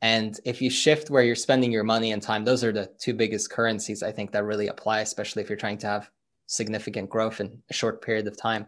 And 0.00 0.38
if 0.44 0.62
you 0.62 0.70
shift 0.70 1.10
where 1.10 1.22
you're 1.22 1.34
spending 1.34 1.72
your 1.72 1.84
money 1.84 2.12
and 2.12 2.22
time, 2.22 2.44
those 2.44 2.64
are 2.64 2.72
the 2.72 2.90
two 2.98 3.14
biggest 3.14 3.50
currencies 3.50 4.02
I 4.02 4.12
think 4.12 4.32
that 4.32 4.44
really 4.44 4.68
apply, 4.68 5.00
especially 5.00 5.42
if 5.42 5.50
you're 5.50 5.58
trying 5.58 5.78
to 5.78 5.86
have 5.86 6.10
significant 6.46 7.10
growth 7.10 7.40
in 7.40 7.62
a 7.68 7.74
short 7.74 8.00
period 8.00 8.26
of 8.26 8.36
time. 8.36 8.66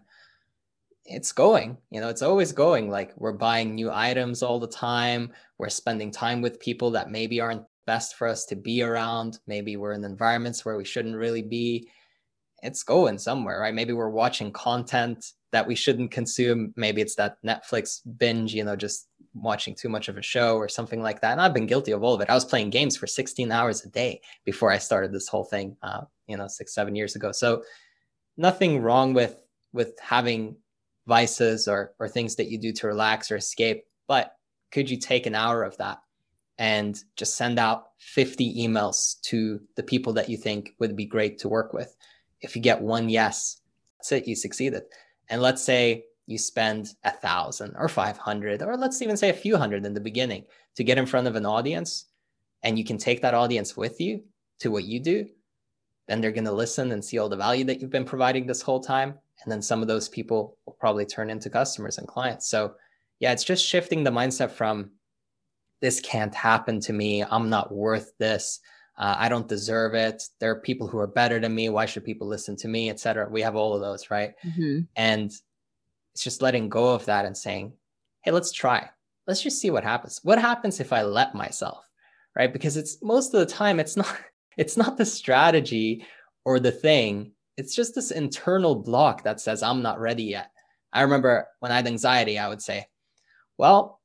It's 1.07 1.33
going, 1.33 1.79
you 1.91 2.01
know, 2.01 2.09
it's 2.09 2.23
always 2.23 2.53
going. 2.53 2.91
Like 2.91 3.15
we're 3.17 3.33
buying 3.33 3.75
new 3.75 3.91
items 3.91 4.43
all 4.43 4.61
the 4.61 4.69
time. 4.69 5.33
We're 5.57 5.71
spending 5.71 6.11
time 6.11 6.43
with 6.43 6.61
people 6.61 6.91
that 6.91 7.11
maybe 7.11 7.41
aren't 7.41 7.65
best 7.91 8.15
for 8.15 8.29
us 8.29 8.45
to 8.45 8.55
be 8.55 8.85
around. 8.85 9.41
Maybe 9.49 9.77
we're 9.77 9.95
in 9.95 10.05
environments 10.05 10.65
where 10.65 10.77
we 10.77 10.85
shouldn't 10.85 11.17
really 11.17 11.43
be. 11.43 11.91
It's 12.63 12.85
going 12.85 13.19
somewhere, 13.19 13.59
right? 13.59 13.75
Maybe 13.75 13.93
we're 13.93 14.19
watching 14.25 14.53
content 14.53 15.33
that 15.51 15.67
we 15.67 15.75
shouldn't 15.75 16.13
consume. 16.13 16.73
Maybe 16.77 17.01
it's 17.01 17.17
that 17.17 17.39
Netflix 17.45 17.99
binge, 18.17 18.55
you 18.55 18.63
know, 18.63 18.77
just 18.77 19.09
watching 19.35 19.75
too 19.75 19.89
much 19.89 20.07
of 20.07 20.17
a 20.17 20.23
show 20.23 20.55
or 20.55 20.69
something 20.69 21.03
like 21.03 21.21
that. 21.21 21.33
And 21.33 21.41
I've 21.41 21.53
been 21.53 21.67
guilty 21.67 21.91
of 21.91 22.05
all 22.05 22.15
of 22.15 22.21
it. 22.21 22.31
I 22.31 22.35
was 22.35 22.45
playing 22.45 22.71
games 22.71 22.97
for 22.97 23.09
16 23.09 23.51
hours 23.51 23.85
a 23.85 23.89
day 23.89 24.21
before 24.45 24.71
I 24.71 24.79
started 24.79 25.13
this 25.13 25.27
whole 25.27 25.43
thing, 25.43 25.77
uh, 25.83 26.03
you 26.29 26.37
know, 26.37 26.47
six, 26.47 26.73
seven 26.73 26.95
years 26.95 27.17
ago. 27.17 27.33
So 27.33 27.65
nothing 28.37 28.83
wrong 28.83 29.15
with 29.15 29.35
with 29.73 29.99
having 30.01 30.55
vices 31.09 31.67
or 31.67 31.95
or 31.99 32.09
things 32.09 32.37
that 32.37 32.51
you 32.51 32.59
do 32.59 32.73
to 32.75 32.87
relax 32.87 33.33
or 33.33 33.37
escape. 33.37 33.83
But 34.07 34.33
could 34.71 34.89
you 34.89 34.97
take 34.97 35.27
an 35.27 35.35
hour 35.35 35.65
of 35.65 35.77
that 35.79 35.99
and 36.61 37.03
just 37.17 37.37
send 37.37 37.59
out 37.59 37.93
50 37.99 38.55
emails 38.63 39.19
to 39.23 39.61
the 39.77 39.83
people 39.83 40.13
that 40.13 40.29
you 40.29 40.37
think 40.37 40.75
would 40.79 40.95
be 40.95 41.07
great 41.07 41.39
to 41.39 41.49
work 41.49 41.73
with? 41.73 41.97
If 42.43 42.55
you 42.55 42.61
get 42.61 42.83
one 42.83 43.09
yes, 43.09 43.63
that's 43.99 44.13
it, 44.13 44.29
you 44.29 44.37
succeeded. 44.37 44.83
And 45.31 45.41
let's 45.41 45.63
say 45.63 46.05
you 46.27 46.37
spend 46.37 46.95
a 47.03 47.13
thousand 47.13 47.75
or 47.79 47.89
500, 47.89 48.63
or 48.63 48.77
let's 48.77 49.01
even 49.01 49.17
say 49.17 49.31
a 49.31 49.35
few 49.35 49.57
hundred 49.57 49.87
in 49.87 49.95
the 49.95 50.01
beginning 50.01 50.45
to 50.77 50.85
get 50.85 50.99
in 50.99 51.07
front 51.07 51.27
of 51.27 51.35
an 51.35 51.47
audience, 51.47 52.05
and 52.63 52.79
you 52.79 52.85
can 52.85 52.99
take 52.99 53.23
that 53.23 53.35
audience 53.35 53.75
with 53.75 53.99
you 53.99 54.23
to 54.59 54.71
what 54.71 54.85
you 54.85 55.01
do, 55.01 55.27
then 56.09 56.21
they're 56.21 56.31
going 56.31 56.45
to 56.45 56.53
listen 56.53 56.93
and 56.93 57.03
see 57.03 57.19
all 57.19 57.31
the 57.31 57.37
value 57.37 57.65
that 57.65 57.81
you've 57.81 57.89
been 57.89 58.05
providing 58.05 58.47
this 58.47 58.61
whole 58.61 58.81
time. 58.81 59.15
And 59.43 59.51
then 59.51 59.63
some 59.63 59.81
of 59.81 59.89
those 59.89 60.11
people 60.11 60.59
will 60.67 60.77
probably 60.79 61.07
turn 61.07 61.31
into 61.31 61.49
customers 61.49 61.97
and 61.97 62.07
clients. 62.07 62.51
So, 62.51 62.75
yeah, 63.19 63.33
it's 63.33 63.45
just 63.45 63.65
shifting 63.65 64.05
the 64.05 64.11
mindset 64.11 64.51
from 64.51 64.91
this 65.81 66.01
can't 66.01 66.35
happen 66.35 66.81
to 66.81 66.93
me. 66.93 67.23
I'm 67.23 67.49
not 67.49 67.73
worth 67.73 68.13
this. 68.19 68.61
Uh, 68.99 69.17
I 69.19 69.29
don't 69.29 69.49
deserve 69.49 69.95
it. 69.95 70.23
There 70.41 70.51
are 70.51 70.61
people 70.61 70.87
who 70.87 70.99
are 70.99 71.07
better 71.07 71.41
than 71.41 71.55
me. 71.55 71.71
Why 71.71 71.87
should 71.87 72.05
people 72.05 72.29
listen 72.29 72.55
to 72.57 72.69
me, 72.69 72.91
etc. 72.91 73.29
We 73.31 73.41
have 73.41 73.57
all 73.57 73.75
of 73.75 73.81
those, 73.81 74.11
right? 74.11 74.35
Mm-hmm. 74.45 74.81
And 74.97 75.33
it's 76.13 76.23
just 76.23 76.43
letting 76.43 76.69
go 76.69 76.93
of 76.93 77.07
that 77.07 77.25
and 77.25 77.37
saying, 77.37 77.73
"Hey, 78.23 78.31
let's 78.31 78.53
try. 78.53 78.91
Let's 79.27 79.43
just 79.43 79.61
see 79.61 79.71
what 79.71 79.85
happens. 79.85 80.21
What 80.23 80.39
happens 80.39 80.81
if 80.81 80.93
I 80.93 81.03
let 81.03 81.35
myself?" 81.35 81.89
Right? 82.37 82.53
Because 82.53 82.77
it's 82.77 82.99
most 83.03 83.33
of 83.33 83.41
the 83.41 83.47
time 83.47 83.81
it's 83.81 83.97
not 83.97 84.15
it's 84.59 84.77
not 84.77 84.99
the 84.99 85.07
strategy 85.07 86.05
or 86.45 86.61
the 86.61 86.73
thing. 86.73 87.33
It's 87.57 87.75
just 87.75 87.95
this 87.95 88.11
internal 88.11 88.75
block 88.75 89.25
that 89.25 89.41
says 89.41 89.63
I'm 89.63 89.83
not 89.83 90.01
ready 90.01 90.25
yet. 90.25 90.51
I 90.93 91.03
remember 91.03 91.47
when 91.61 91.73
I 91.73 91.77
had 91.77 91.87
anxiety, 91.87 92.39
I 92.39 92.49
would 92.49 92.61
say, 92.61 92.87
"Well, 93.57 94.00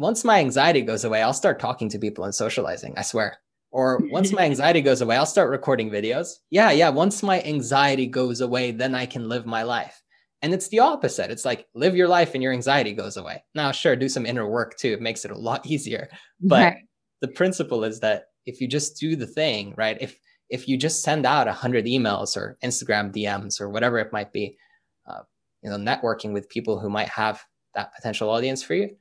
once 0.00 0.24
my 0.24 0.40
anxiety 0.40 0.80
goes 0.80 1.04
away, 1.04 1.22
I'll 1.22 1.34
start 1.34 1.60
talking 1.60 1.90
to 1.90 1.98
people 1.98 2.24
and 2.24 2.34
socializing. 2.34 2.94
I 2.96 3.02
swear." 3.02 3.38
Or 3.70 4.00
once 4.10 4.32
my 4.32 4.42
anxiety 4.50 4.80
goes 4.80 5.00
away, 5.00 5.16
I'll 5.16 5.26
start 5.26 5.50
recording 5.50 5.90
videos. 5.90 6.36
Yeah, 6.50 6.72
yeah. 6.72 6.88
Once 6.88 7.22
my 7.22 7.40
anxiety 7.42 8.06
goes 8.06 8.40
away, 8.40 8.72
then 8.72 8.94
I 8.94 9.06
can 9.06 9.28
live 9.28 9.46
my 9.46 9.62
life. 9.62 10.02
And 10.42 10.54
it's 10.54 10.68
the 10.68 10.78
opposite. 10.80 11.30
It's 11.30 11.44
like 11.44 11.66
live 11.74 11.94
your 11.94 12.08
life 12.08 12.34
and 12.34 12.42
your 12.42 12.52
anxiety 12.52 12.94
goes 12.94 13.16
away. 13.16 13.44
Now, 13.54 13.72
sure, 13.72 13.94
do 13.94 14.08
some 14.08 14.26
inner 14.26 14.48
work 14.48 14.76
too. 14.78 14.92
It 14.92 15.02
makes 15.02 15.24
it 15.24 15.30
a 15.30 15.38
lot 15.38 15.66
easier. 15.70 16.08
But 16.40 16.64
right. 16.64 16.76
the 17.20 17.28
principle 17.28 17.84
is 17.84 18.00
that 18.00 18.24
if 18.46 18.60
you 18.60 18.66
just 18.66 18.98
do 18.98 19.16
the 19.16 19.26
thing, 19.26 19.74
right? 19.76 19.98
If 20.00 20.18
if 20.48 20.66
you 20.66 20.76
just 20.76 21.02
send 21.02 21.26
out 21.26 21.46
a 21.46 21.52
hundred 21.52 21.84
emails 21.84 22.36
or 22.36 22.58
Instagram 22.64 23.14
DMs 23.14 23.60
or 23.60 23.68
whatever 23.68 23.98
it 23.98 24.12
might 24.12 24.32
be, 24.32 24.56
uh, 25.06 25.20
you 25.62 25.70
know, 25.70 25.76
networking 25.76 26.32
with 26.32 26.48
people 26.48 26.80
who 26.80 26.90
might 26.90 27.08
have 27.08 27.44
that 27.74 27.94
potential 27.94 28.30
audience 28.30 28.62
for 28.62 28.74
you, 28.74 28.96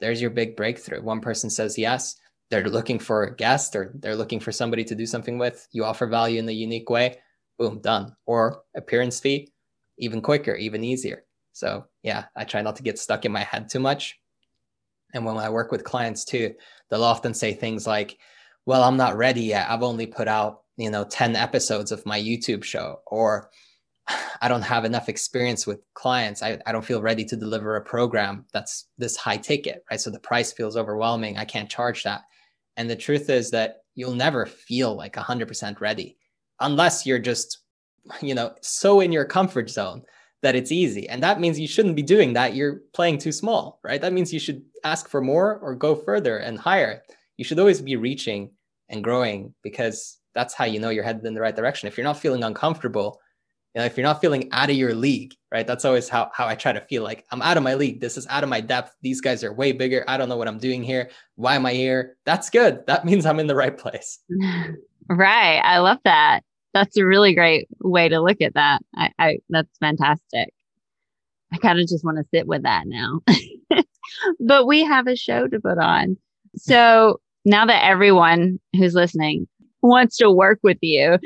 there's 0.00 0.20
your 0.20 0.30
big 0.30 0.56
breakthrough. 0.56 1.02
One 1.02 1.20
person 1.20 1.50
says 1.50 1.78
yes, 1.78 2.16
they're 2.50 2.68
looking 2.68 2.98
for 2.98 3.24
a 3.24 3.36
guest 3.36 3.76
or 3.76 3.92
they're 3.94 4.16
looking 4.16 4.40
for 4.40 4.52
somebody 4.52 4.84
to 4.84 4.94
do 4.94 5.06
something 5.06 5.38
with, 5.38 5.66
you 5.72 5.84
offer 5.84 6.06
value 6.06 6.38
in 6.38 6.48
a 6.48 6.52
unique 6.52 6.88
way, 6.88 7.18
boom, 7.58 7.80
done. 7.80 8.14
Or 8.26 8.62
appearance 8.76 9.20
fee, 9.20 9.52
even 9.98 10.22
quicker, 10.22 10.54
even 10.54 10.84
easier. 10.84 11.24
So 11.52 11.86
yeah, 12.02 12.24
I 12.36 12.44
try 12.44 12.62
not 12.62 12.76
to 12.76 12.82
get 12.82 12.98
stuck 12.98 13.24
in 13.24 13.32
my 13.32 13.42
head 13.42 13.68
too 13.68 13.80
much. 13.80 14.18
And 15.14 15.24
when 15.24 15.36
I 15.36 15.50
work 15.50 15.72
with 15.72 15.84
clients 15.84 16.24
too, 16.24 16.54
they'll 16.90 17.04
often 17.04 17.34
say 17.34 17.52
things 17.52 17.86
like, 17.86 18.18
well, 18.66 18.82
I'm 18.82 18.96
not 18.96 19.16
ready 19.16 19.42
yet. 19.42 19.70
I've 19.70 19.82
only 19.82 20.06
put 20.06 20.28
out, 20.28 20.62
you 20.76 20.90
know, 20.90 21.04
10 21.04 21.34
episodes 21.36 21.90
of 21.90 22.04
my 22.06 22.20
YouTube 22.20 22.62
show, 22.62 23.00
or 23.06 23.50
I 24.40 24.48
don't 24.48 24.62
have 24.62 24.84
enough 24.84 25.08
experience 25.08 25.66
with 25.66 25.80
clients. 25.94 26.42
I, 26.42 26.58
I 26.66 26.72
don't 26.72 26.84
feel 26.84 27.02
ready 27.02 27.24
to 27.24 27.36
deliver 27.36 27.76
a 27.76 27.84
program 27.84 28.44
that's 28.52 28.86
this 28.98 29.16
high 29.16 29.36
ticket, 29.36 29.84
right? 29.90 30.00
So 30.00 30.10
the 30.10 30.20
price 30.20 30.52
feels 30.52 30.76
overwhelming. 30.76 31.38
I 31.38 31.44
can't 31.44 31.70
charge 31.70 32.02
that. 32.04 32.22
And 32.76 32.88
the 32.88 32.96
truth 32.96 33.28
is 33.30 33.50
that 33.50 33.82
you'll 33.94 34.14
never 34.14 34.46
feel 34.46 34.94
like 34.94 35.14
100% 35.14 35.80
ready 35.80 36.16
unless 36.60 37.04
you're 37.04 37.18
just, 37.18 37.58
you 38.22 38.34
know, 38.34 38.54
so 38.62 39.00
in 39.00 39.12
your 39.12 39.24
comfort 39.24 39.70
zone 39.70 40.02
that 40.42 40.54
it's 40.54 40.70
easy. 40.70 41.08
And 41.08 41.22
that 41.22 41.40
means 41.40 41.58
you 41.58 41.66
shouldn't 41.66 41.96
be 41.96 42.02
doing 42.02 42.32
that. 42.34 42.54
You're 42.54 42.82
playing 42.92 43.18
too 43.18 43.32
small, 43.32 43.80
right? 43.82 44.00
That 44.00 44.12
means 44.12 44.32
you 44.32 44.38
should 44.38 44.62
ask 44.84 45.08
for 45.08 45.20
more 45.20 45.58
or 45.58 45.74
go 45.74 45.96
further 45.96 46.38
and 46.38 46.58
higher. 46.58 47.02
You 47.36 47.44
should 47.44 47.58
always 47.58 47.82
be 47.82 47.96
reaching 47.96 48.52
and 48.88 49.02
growing 49.02 49.52
because 49.62 50.18
that's 50.34 50.54
how 50.54 50.64
you 50.64 50.78
know 50.78 50.90
you're 50.90 51.04
headed 51.04 51.24
in 51.26 51.34
the 51.34 51.40
right 51.40 51.56
direction. 51.56 51.88
If 51.88 51.96
you're 51.96 52.04
not 52.04 52.18
feeling 52.18 52.44
uncomfortable, 52.44 53.20
you 53.74 53.80
know, 53.80 53.84
if 53.84 53.96
you're 53.96 54.06
not 54.06 54.20
feeling 54.20 54.48
out 54.52 54.70
of 54.70 54.76
your 54.76 54.94
league, 54.94 55.34
right? 55.52 55.66
That's 55.66 55.84
always 55.84 56.08
how, 56.08 56.30
how 56.32 56.46
I 56.46 56.54
try 56.54 56.72
to 56.72 56.80
feel 56.82 57.02
like 57.02 57.24
I'm 57.30 57.42
out 57.42 57.56
of 57.56 57.62
my 57.62 57.74
league. 57.74 58.00
This 58.00 58.16
is 58.16 58.26
out 58.28 58.42
of 58.42 58.48
my 58.48 58.60
depth. 58.60 58.94
These 59.02 59.20
guys 59.20 59.44
are 59.44 59.52
way 59.52 59.72
bigger. 59.72 60.04
I 60.08 60.16
don't 60.16 60.28
know 60.28 60.36
what 60.36 60.48
I'm 60.48 60.58
doing 60.58 60.82
here. 60.82 61.10
Why 61.36 61.54
am 61.54 61.66
I 61.66 61.74
here? 61.74 62.16
That's 62.24 62.50
good. 62.50 62.86
That 62.86 63.04
means 63.06 63.26
I'm 63.26 63.40
in 63.40 63.46
the 63.46 63.56
right 63.56 63.76
place. 63.76 64.18
Right. 65.10 65.60
I 65.60 65.78
love 65.78 65.98
that. 66.04 66.42
That's 66.74 66.96
a 66.98 67.06
really 67.06 67.34
great 67.34 67.66
way 67.80 68.08
to 68.10 68.20
look 68.20 68.42
at 68.42 68.54
that. 68.54 68.82
I, 68.94 69.10
I 69.18 69.38
that's 69.48 69.78
fantastic. 69.78 70.52
I 71.52 71.56
kind 71.58 71.80
of 71.80 71.88
just 71.88 72.04
want 72.04 72.18
to 72.18 72.28
sit 72.30 72.46
with 72.46 72.62
that 72.64 72.86
now. 72.86 73.20
but 74.40 74.66
we 74.66 74.84
have 74.84 75.06
a 75.06 75.16
show 75.16 75.48
to 75.48 75.60
put 75.60 75.78
on. 75.78 76.18
So 76.56 77.20
now 77.46 77.64
that 77.64 77.86
everyone 77.86 78.60
who's 78.76 78.94
listening 78.94 79.48
wants 79.80 80.18
to 80.18 80.30
work 80.30 80.58
with 80.62 80.78
you, 80.82 81.18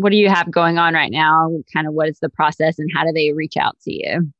what 0.00 0.10
do 0.10 0.16
you 0.16 0.28
have 0.30 0.50
going 0.50 0.78
on 0.78 0.94
right 0.94 1.12
now? 1.12 1.50
Kind 1.72 1.86
of 1.86 1.92
what 1.92 2.08
is 2.08 2.18
the 2.20 2.30
process 2.30 2.78
and 2.78 2.90
how 2.94 3.04
do 3.04 3.12
they 3.12 3.32
reach 3.32 3.56
out 3.56 3.78
to 3.82 3.92
you? 3.92 4.32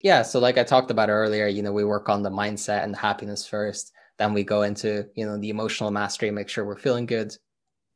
Yeah. 0.00 0.22
So, 0.22 0.40
like 0.40 0.58
I 0.58 0.64
talked 0.64 0.90
about 0.90 1.08
earlier, 1.08 1.46
you 1.46 1.62
know, 1.62 1.72
we 1.72 1.84
work 1.84 2.08
on 2.08 2.22
the 2.22 2.30
mindset 2.30 2.82
and 2.82 2.92
the 2.92 2.98
happiness 2.98 3.46
first. 3.46 3.92
Then 4.18 4.34
we 4.34 4.42
go 4.42 4.62
into, 4.62 5.06
you 5.14 5.24
know, 5.26 5.38
the 5.38 5.50
emotional 5.50 5.90
mastery, 5.90 6.30
make 6.30 6.48
sure 6.48 6.64
we're 6.64 6.78
feeling 6.78 7.06
good 7.06 7.36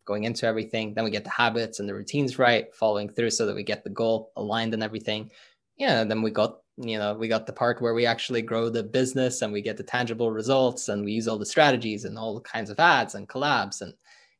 going 0.06 0.24
into 0.24 0.46
everything. 0.46 0.94
Then 0.94 1.04
we 1.04 1.10
get 1.10 1.24
the 1.24 1.30
habits 1.30 1.80
and 1.80 1.88
the 1.88 1.94
routines 1.94 2.38
right, 2.38 2.74
following 2.74 3.08
through 3.08 3.30
so 3.30 3.46
that 3.46 3.54
we 3.54 3.62
get 3.62 3.84
the 3.84 3.90
goal 3.90 4.32
aligned 4.36 4.74
and 4.74 4.82
everything. 4.82 5.30
Yeah. 5.76 6.00
And 6.00 6.10
then 6.10 6.22
we 6.22 6.30
got, 6.30 6.58
you 6.76 6.98
know, 6.98 7.14
we 7.14 7.28
got 7.28 7.46
the 7.46 7.52
part 7.52 7.80
where 7.80 7.94
we 7.94 8.06
actually 8.06 8.42
grow 8.42 8.68
the 8.68 8.82
business 8.82 9.42
and 9.42 9.52
we 9.52 9.62
get 9.62 9.76
the 9.76 9.82
tangible 9.82 10.30
results 10.30 10.88
and 10.88 11.04
we 11.04 11.12
use 11.12 11.26
all 11.26 11.38
the 11.38 11.46
strategies 11.46 12.04
and 12.04 12.18
all 12.18 12.40
kinds 12.40 12.70
of 12.70 12.78
ads 12.78 13.14
and 13.14 13.28
collabs 13.28 13.80
and, 13.80 13.94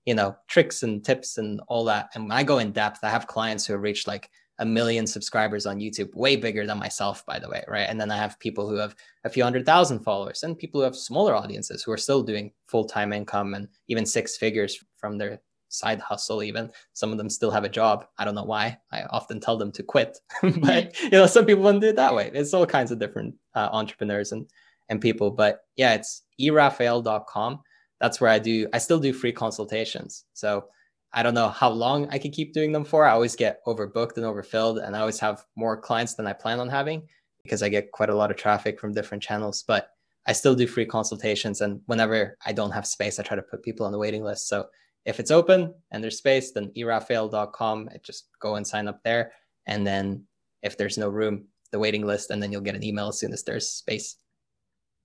you 0.06 0.14
know, 0.14 0.36
tricks 0.48 0.82
and 0.82 1.04
tips 1.04 1.38
and 1.38 1.60
all 1.68 1.84
that. 1.84 2.10
And 2.14 2.24
when 2.24 2.32
I 2.32 2.42
go 2.42 2.58
in 2.58 2.72
depth, 2.72 3.00
I 3.02 3.10
have 3.10 3.26
clients 3.26 3.66
who 3.66 3.74
have 3.74 3.82
reached 3.82 4.06
like 4.06 4.30
a 4.60 4.64
million 4.64 5.06
subscribers 5.06 5.64
on 5.64 5.78
YouTube, 5.78 6.14
way 6.14 6.36
bigger 6.36 6.66
than 6.66 6.78
myself, 6.78 7.24
by 7.24 7.38
the 7.38 7.48
way, 7.48 7.64
right? 7.66 7.86
And 7.88 7.98
then 7.98 8.10
I 8.10 8.16
have 8.16 8.38
people 8.38 8.68
who 8.68 8.76
have 8.76 8.94
a 9.24 9.30
few 9.30 9.42
hundred 9.42 9.64
thousand 9.64 10.00
followers 10.00 10.42
and 10.42 10.58
people 10.58 10.80
who 10.80 10.84
have 10.84 10.96
smaller 10.96 11.34
audiences 11.34 11.82
who 11.82 11.92
are 11.92 11.96
still 11.96 12.22
doing 12.22 12.52
full 12.66 12.84
time 12.84 13.12
income 13.12 13.54
and 13.54 13.68
even 13.88 14.04
six 14.04 14.36
figures 14.36 14.78
from 14.98 15.16
their 15.16 15.40
side 15.70 16.00
hustle 16.00 16.42
even. 16.42 16.70
Some 16.92 17.10
of 17.10 17.16
them 17.16 17.30
still 17.30 17.50
have 17.50 17.64
a 17.64 17.70
job. 17.70 18.06
I 18.18 18.24
don't 18.24 18.34
know 18.34 18.44
why. 18.44 18.78
I 18.92 19.04
often 19.04 19.40
tell 19.40 19.56
them 19.56 19.72
to 19.72 19.82
quit. 19.82 20.18
But 20.42 21.00
you 21.02 21.10
know 21.10 21.26
some 21.26 21.46
people 21.46 21.62
want 21.64 21.80
to 21.80 21.86
do 21.86 21.90
it 21.90 21.96
that 21.96 22.14
way. 22.14 22.30
It's 22.34 22.52
all 22.52 22.66
kinds 22.66 22.90
of 22.90 22.98
different 22.98 23.34
uh, 23.54 23.70
entrepreneurs 23.72 24.32
and 24.32 24.46
and 24.90 25.00
people. 25.00 25.30
But 25.30 25.60
yeah 25.76 25.94
it's 25.94 26.22
erafael.com 26.38 27.60
that's 28.00 28.20
where 28.20 28.30
i 28.30 28.38
do 28.38 28.66
i 28.72 28.78
still 28.78 28.98
do 28.98 29.12
free 29.12 29.32
consultations 29.32 30.24
so 30.32 30.64
I 31.12 31.22
don't 31.22 31.34
know 31.34 31.48
how 31.48 31.70
long 31.70 32.08
I 32.10 32.18
could 32.18 32.32
keep 32.32 32.52
doing 32.52 32.72
them 32.72 32.84
for. 32.84 33.04
I 33.04 33.10
always 33.10 33.34
get 33.34 33.64
overbooked 33.66 34.16
and 34.16 34.24
overfilled, 34.24 34.78
and 34.78 34.94
I 34.94 35.00
always 35.00 35.18
have 35.18 35.44
more 35.56 35.76
clients 35.76 36.14
than 36.14 36.26
I 36.26 36.32
plan 36.32 36.60
on 36.60 36.68
having 36.68 37.08
because 37.42 37.62
I 37.62 37.68
get 37.68 37.90
quite 37.90 38.10
a 38.10 38.14
lot 38.14 38.30
of 38.30 38.36
traffic 38.36 38.78
from 38.78 38.92
different 38.92 39.22
channels. 39.22 39.64
But 39.66 39.90
I 40.26 40.32
still 40.32 40.54
do 40.54 40.66
free 40.66 40.86
consultations, 40.86 41.62
and 41.62 41.80
whenever 41.86 42.36
I 42.46 42.52
don't 42.52 42.70
have 42.70 42.86
space, 42.86 43.18
I 43.18 43.24
try 43.24 43.36
to 43.36 43.42
put 43.42 43.64
people 43.64 43.86
on 43.86 43.92
the 43.92 43.98
waiting 43.98 44.22
list. 44.22 44.48
So 44.48 44.68
if 45.04 45.18
it's 45.18 45.30
open 45.32 45.74
and 45.90 46.04
there's 46.04 46.18
space, 46.18 46.52
then 46.52 46.70
erafael.com. 46.76 47.88
Just 48.02 48.28
go 48.38 48.54
and 48.54 48.66
sign 48.66 48.86
up 48.86 49.02
there, 49.02 49.32
and 49.66 49.84
then 49.84 50.24
if 50.62 50.78
there's 50.78 50.98
no 50.98 51.08
room, 51.08 51.46
the 51.72 51.78
waiting 51.78 52.06
list, 52.06 52.30
and 52.30 52.40
then 52.40 52.52
you'll 52.52 52.60
get 52.60 52.76
an 52.76 52.84
email 52.84 53.08
as 53.08 53.18
soon 53.18 53.32
as 53.32 53.42
there's 53.42 53.68
space. 53.68 54.16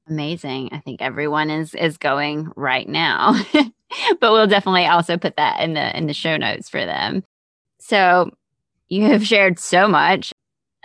Amazing. 0.07 0.69
I 0.71 0.79
think 0.79 1.01
everyone 1.01 1.49
is 1.49 1.73
is 1.73 1.97
going 1.97 2.51
right 2.55 2.87
now. 2.87 3.35
but 4.19 4.31
we'll 4.31 4.47
definitely 4.47 4.85
also 4.85 5.17
put 5.17 5.37
that 5.37 5.61
in 5.61 5.73
the 5.73 5.97
in 5.97 6.07
the 6.07 6.13
show 6.13 6.37
notes 6.37 6.69
for 6.69 6.85
them. 6.85 7.23
So 7.79 8.29
you 8.87 9.03
have 9.05 9.25
shared 9.25 9.59
so 9.59 9.87
much, 9.87 10.31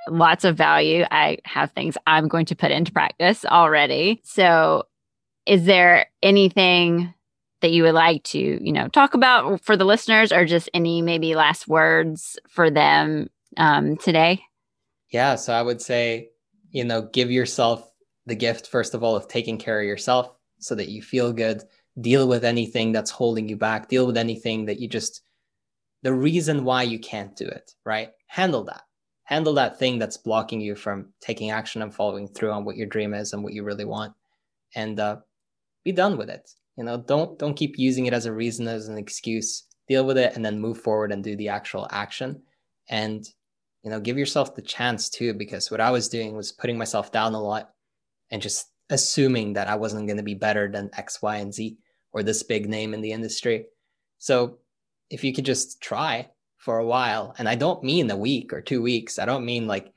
lots 0.08 0.44
of 0.44 0.56
value. 0.56 1.04
I 1.10 1.38
have 1.44 1.72
things 1.72 1.96
I'm 2.06 2.28
going 2.28 2.46
to 2.46 2.56
put 2.56 2.70
into 2.70 2.92
practice 2.92 3.44
already. 3.44 4.20
So 4.24 4.84
is 5.46 5.64
there 5.64 6.06
anything 6.22 7.12
that 7.60 7.72
you 7.72 7.82
would 7.82 7.94
like 7.94 8.22
to, 8.24 8.38
you 8.38 8.72
know, 8.72 8.88
talk 8.88 9.14
about 9.14 9.62
for 9.62 9.76
the 9.76 9.84
listeners 9.84 10.32
or 10.32 10.46
just 10.46 10.70
any 10.72 11.02
maybe 11.02 11.34
last 11.34 11.68
words 11.68 12.38
for 12.48 12.70
them 12.70 13.28
um, 13.56 13.96
today? 13.96 14.42
Yeah. 15.10 15.34
So 15.34 15.52
I 15.52 15.60
would 15.60 15.82
say, 15.82 16.30
you 16.70 16.84
know, 16.84 17.02
give 17.02 17.30
yourself 17.30 17.89
the 18.30 18.36
gift, 18.36 18.68
first 18.68 18.94
of 18.94 19.02
all, 19.02 19.16
of 19.16 19.28
taking 19.28 19.58
care 19.58 19.80
of 19.80 19.86
yourself 19.86 20.32
so 20.58 20.74
that 20.76 20.88
you 20.88 21.02
feel 21.02 21.32
good 21.32 21.62
deal 22.00 22.28
with 22.28 22.44
anything 22.44 22.92
that's 22.92 23.10
holding 23.10 23.48
you 23.48 23.56
back, 23.56 23.88
deal 23.88 24.06
with 24.06 24.16
anything 24.16 24.64
that 24.66 24.78
you 24.78 24.88
just, 24.88 25.22
the 26.02 26.14
reason 26.14 26.64
why 26.64 26.82
you 26.82 26.98
can't 26.98 27.36
do 27.36 27.46
it, 27.46 27.74
right? 27.84 28.10
Handle 28.26 28.64
that. 28.64 28.82
Handle 29.24 29.54
that 29.54 29.78
thing 29.78 29.98
that's 29.98 30.16
blocking 30.16 30.60
you 30.60 30.74
from 30.74 31.12
taking 31.20 31.50
action 31.50 31.82
and 31.82 31.94
following 31.94 32.28
through 32.28 32.52
on 32.52 32.64
what 32.64 32.76
your 32.76 32.86
dream 32.86 33.14
is 33.14 33.32
and 33.32 33.42
what 33.42 33.52
you 33.52 33.64
really 33.64 33.84
want. 33.84 34.14
And 34.74 34.98
uh, 34.98 35.16
be 35.84 35.92
done 35.92 36.16
with 36.16 36.30
it. 36.30 36.50
You 36.76 36.84
know, 36.84 36.96
don't 36.96 37.38
don't 37.38 37.54
keep 37.54 37.78
using 37.78 38.06
it 38.06 38.14
as 38.14 38.26
a 38.26 38.32
reason, 38.32 38.66
as 38.66 38.88
an 38.88 38.98
excuse. 38.98 39.64
Deal 39.88 40.04
with 40.04 40.18
it 40.18 40.34
and 40.34 40.44
then 40.44 40.60
move 40.60 40.80
forward 40.80 41.12
and 41.12 41.22
do 41.22 41.36
the 41.36 41.48
actual 41.48 41.86
action. 41.90 42.42
And 42.88 43.28
you 43.82 43.90
know, 43.90 44.00
give 44.00 44.18
yourself 44.18 44.54
the 44.54 44.62
chance 44.62 45.10
too, 45.10 45.34
because 45.34 45.70
what 45.70 45.80
I 45.80 45.90
was 45.90 46.08
doing 46.08 46.36
was 46.36 46.52
putting 46.52 46.78
myself 46.78 47.12
down 47.12 47.34
a 47.34 47.42
lot 47.42 47.70
and 48.30 48.42
just 48.42 48.66
assuming 48.90 49.54
that 49.54 49.68
I 49.68 49.76
wasn't 49.76 50.06
going 50.06 50.16
to 50.16 50.22
be 50.22 50.34
better 50.34 50.70
than 50.70 50.90
X, 50.96 51.22
Y, 51.22 51.36
and 51.36 51.54
Z 51.54 51.78
or 52.12 52.22
this 52.22 52.42
big 52.42 52.68
name 52.68 52.92
in 52.94 53.00
the 53.00 53.12
industry. 53.12 53.66
So 54.18 54.58
if 55.10 55.24
you 55.24 55.32
could 55.32 55.44
just 55.44 55.80
try 55.80 56.28
for 56.58 56.78
a 56.78 56.86
while, 56.86 57.34
and 57.38 57.48
I 57.48 57.54
don't 57.54 57.84
mean 57.84 58.10
a 58.10 58.16
week 58.16 58.52
or 58.52 58.60
two 58.60 58.82
weeks, 58.82 59.18
I 59.18 59.24
don't 59.24 59.44
mean 59.44 59.66
like, 59.66 59.92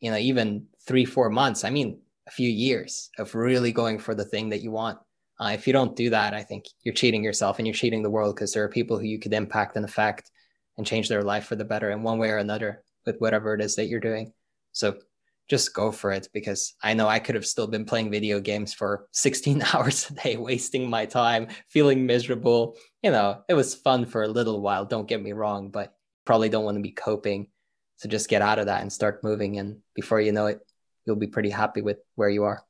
you 0.00 0.10
know, 0.10 0.16
even 0.16 0.66
three, 0.86 1.04
four 1.04 1.30
months, 1.30 1.64
I 1.64 1.70
mean 1.70 2.00
a 2.26 2.30
few 2.30 2.48
years 2.48 3.10
of 3.18 3.34
really 3.34 3.72
going 3.72 3.98
for 3.98 4.14
the 4.14 4.24
thing 4.24 4.50
that 4.50 4.62
you 4.62 4.70
want. 4.70 4.98
Uh, 5.40 5.52
if 5.54 5.66
you 5.66 5.72
don't 5.72 5.96
do 5.96 6.10
that, 6.10 6.34
I 6.34 6.42
think 6.42 6.64
you're 6.82 6.94
cheating 6.94 7.22
yourself 7.22 7.58
and 7.58 7.66
you're 7.66 7.74
cheating 7.74 8.02
the 8.02 8.10
world 8.10 8.34
because 8.34 8.52
there 8.52 8.64
are 8.64 8.68
people 8.68 8.98
who 8.98 9.06
you 9.06 9.18
could 9.18 9.32
impact 9.32 9.76
and 9.76 9.84
affect 9.84 10.30
and 10.76 10.86
change 10.86 11.08
their 11.08 11.22
life 11.22 11.46
for 11.46 11.56
the 11.56 11.64
better 11.64 11.90
in 11.90 12.02
one 12.02 12.18
way 12.18 12.30
or 12.30 12.38
another 12.38 12.82
with 13.06 13.18
whatever 13.18 13.54
it 13.54 13.60
is 13.60 13.76
that 13.76 13.86
you're 13.86 14.00
doing. 14.00 14.32
So 14.72 14.98
just 15.48 15.74
go 15.74 15.90
for 15.90 16.12
it 16.12 16.28
because 16.32 16.74
I 16.82 16.94
know 16.94 17.08
I 17.08 17.18
could 17.18 17.34
have 17.34 17.46
still 17.46 17.66
been 17.66 17.84
playing 17.84 18.10
video 18.10 18.38
games 18.40 18.74
for 18.74 19.08
16 19.12 19.62
hours 19.74 20.10
a 20.10 20.14
day, 20.14 20.36
wasting 20.36 20.88
my 20.88 21.06
time, 21.06 21.48
feeling 21.68 22.06
miserable. 22.06 22.76
You 23.02 23.10
know, 23.10 23.42
it 23.48 23.54
was 23.54 23.74
fun 23.74 24.06
for 24.06 24.22
a 24.22 24.28
little 24.28 24.60
while, 24.60 24.84
don't 24.84 25.08
get 25.08 25.22
me 25.22 25.32
wrong, 25.32 25.70
but 25.70 25.94
probably 26.24 26.48
don't 26.48 26.64
want 26.64 26.76
to 26.76 26.82
be 26.82 26.92
coping. 26.92 27.48
So 27.96 28.08
just 28.08 28.28
get 28.28 28.42
out 28.42 28.58
of 28.58 28.66
that 28.66 28.82
and 28.82 28.92
start 28.92 29.24
moving. 29.24 29.58
And 29.58 29.78
before 29.94 30.20
you 30.20 30.30
know 30.30 30.46
it, 30.46 30.60
you'll 31.04 31.16
be 31.16 31.26
pretty 31.26 31.50
happy 31.50 31.80
with 31.80 31.98
where 32.14 32.28
you 32.28 32.44
are. 32.44 32.62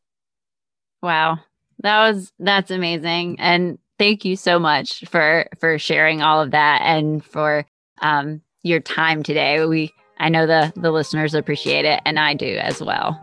Wow. 1.02 1.40
That 1.80 2.08
was, 2.08 2.32
that's 2.38 2.70
amazing. 2.70 3.38
And 3.40 3.78
thank 3.98 4.24
you 4.24 4.36
so 4.36 4.58
much 4.58 5.04
for, 5.08 5.48
for 5.60 5.78
sharing 5.78 6.22
all 6.22 6.40
of 6.40 6.52
that 6.52 6.80
and 6.82 7.22
for, 7.24 7.66
um, 8.00 8.40
your 8.62 8.80
time 8.80 9.22
today. 9.22 9.64
We, 9.66 9.92
I 10.20 10.28
know 10.28 10.46
the 10.46 10.72
the 10.76 10.90
listeners 10.90 11.34
appreciate 11.34 11.84
it, 11.84 12.00
and 12.04 12.18
I 12.18 12.34
do 12.34 12.56
as 12.58 12.82
well. 12.82 13.20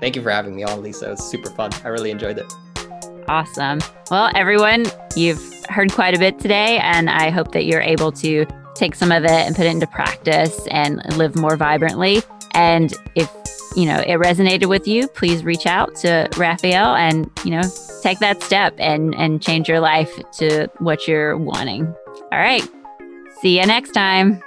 Thank 0.00 0.16
you 0.16 0.22
for 0.22 0.30
having 0.30 0.54
me 0.54 0.62
on, 0.62 0.82
Lisa. 0.82 1.06
It 1.06 1.10
was 1.10 1.30
super 1.30 1.50
fun. 1.50 1.70
I 1.84 1.88
really 1.88 2.10
enjoyed 2.10 2.38
it. 2.38 2.52
Awesome. 3.28 3.80
Well, 4.10 4.30
everyone, 4.36 4.86
you've 5.16 5.64
heard 5.68 5.92
quite 5.92 6.14
a 6.14 6.18
bit 6.18 6.38
today, 6.38 6.78
and 6.78 7.10
I 7.10 7.30
hope 7.30 7.52
that 7.52 7.64
you're 7.64 7.80
able 7.80 8.12
to 8.12 8.46
take 8.74 8.94
some 8.94 9.10
of 9.10 9.24
it 9.24 9.30
and 9.30 9.56
put 9.56 9.66
it 9.66 9.70
into 9.70 9.86
practice 9.86 10.66
and 10.70 11.02
live 11.16 11.34
more 11.34 11.56
vibrantly. 11.56 12.22
And 12.54 12.94
if 13.14 13.30
you 13.74 13.84
know 13.86 13.98
it 13.98 14.18
resonated 14.18 14.66
with 14.68 14.86
you, 14.86 15.08
please 15.08 15.44
reach 15.44 15.66
out 15.66 15.94
to 15.96 16.28
Rafael 16.36 16.94
and 16.94 17.30
you 17.44 17.50
know 17.50 17.62
take 18.02 18.18
that 18.20 18.42
step 18.42 18.74
and 18.78 19.14
and 19.14 19.42
change 19.42 19.68
your 19.68 19.80
life 19.80 20.12
to 20.38 20.68
what 20.78 21.08
you're 21.08 21.36
wanting. 21.36 21.86
All 22.32 22.38
right. 22.38 22.66
See 23.40 23.58
you 23.58 23.66
next 23.66 23.92
time. 23.92 24.42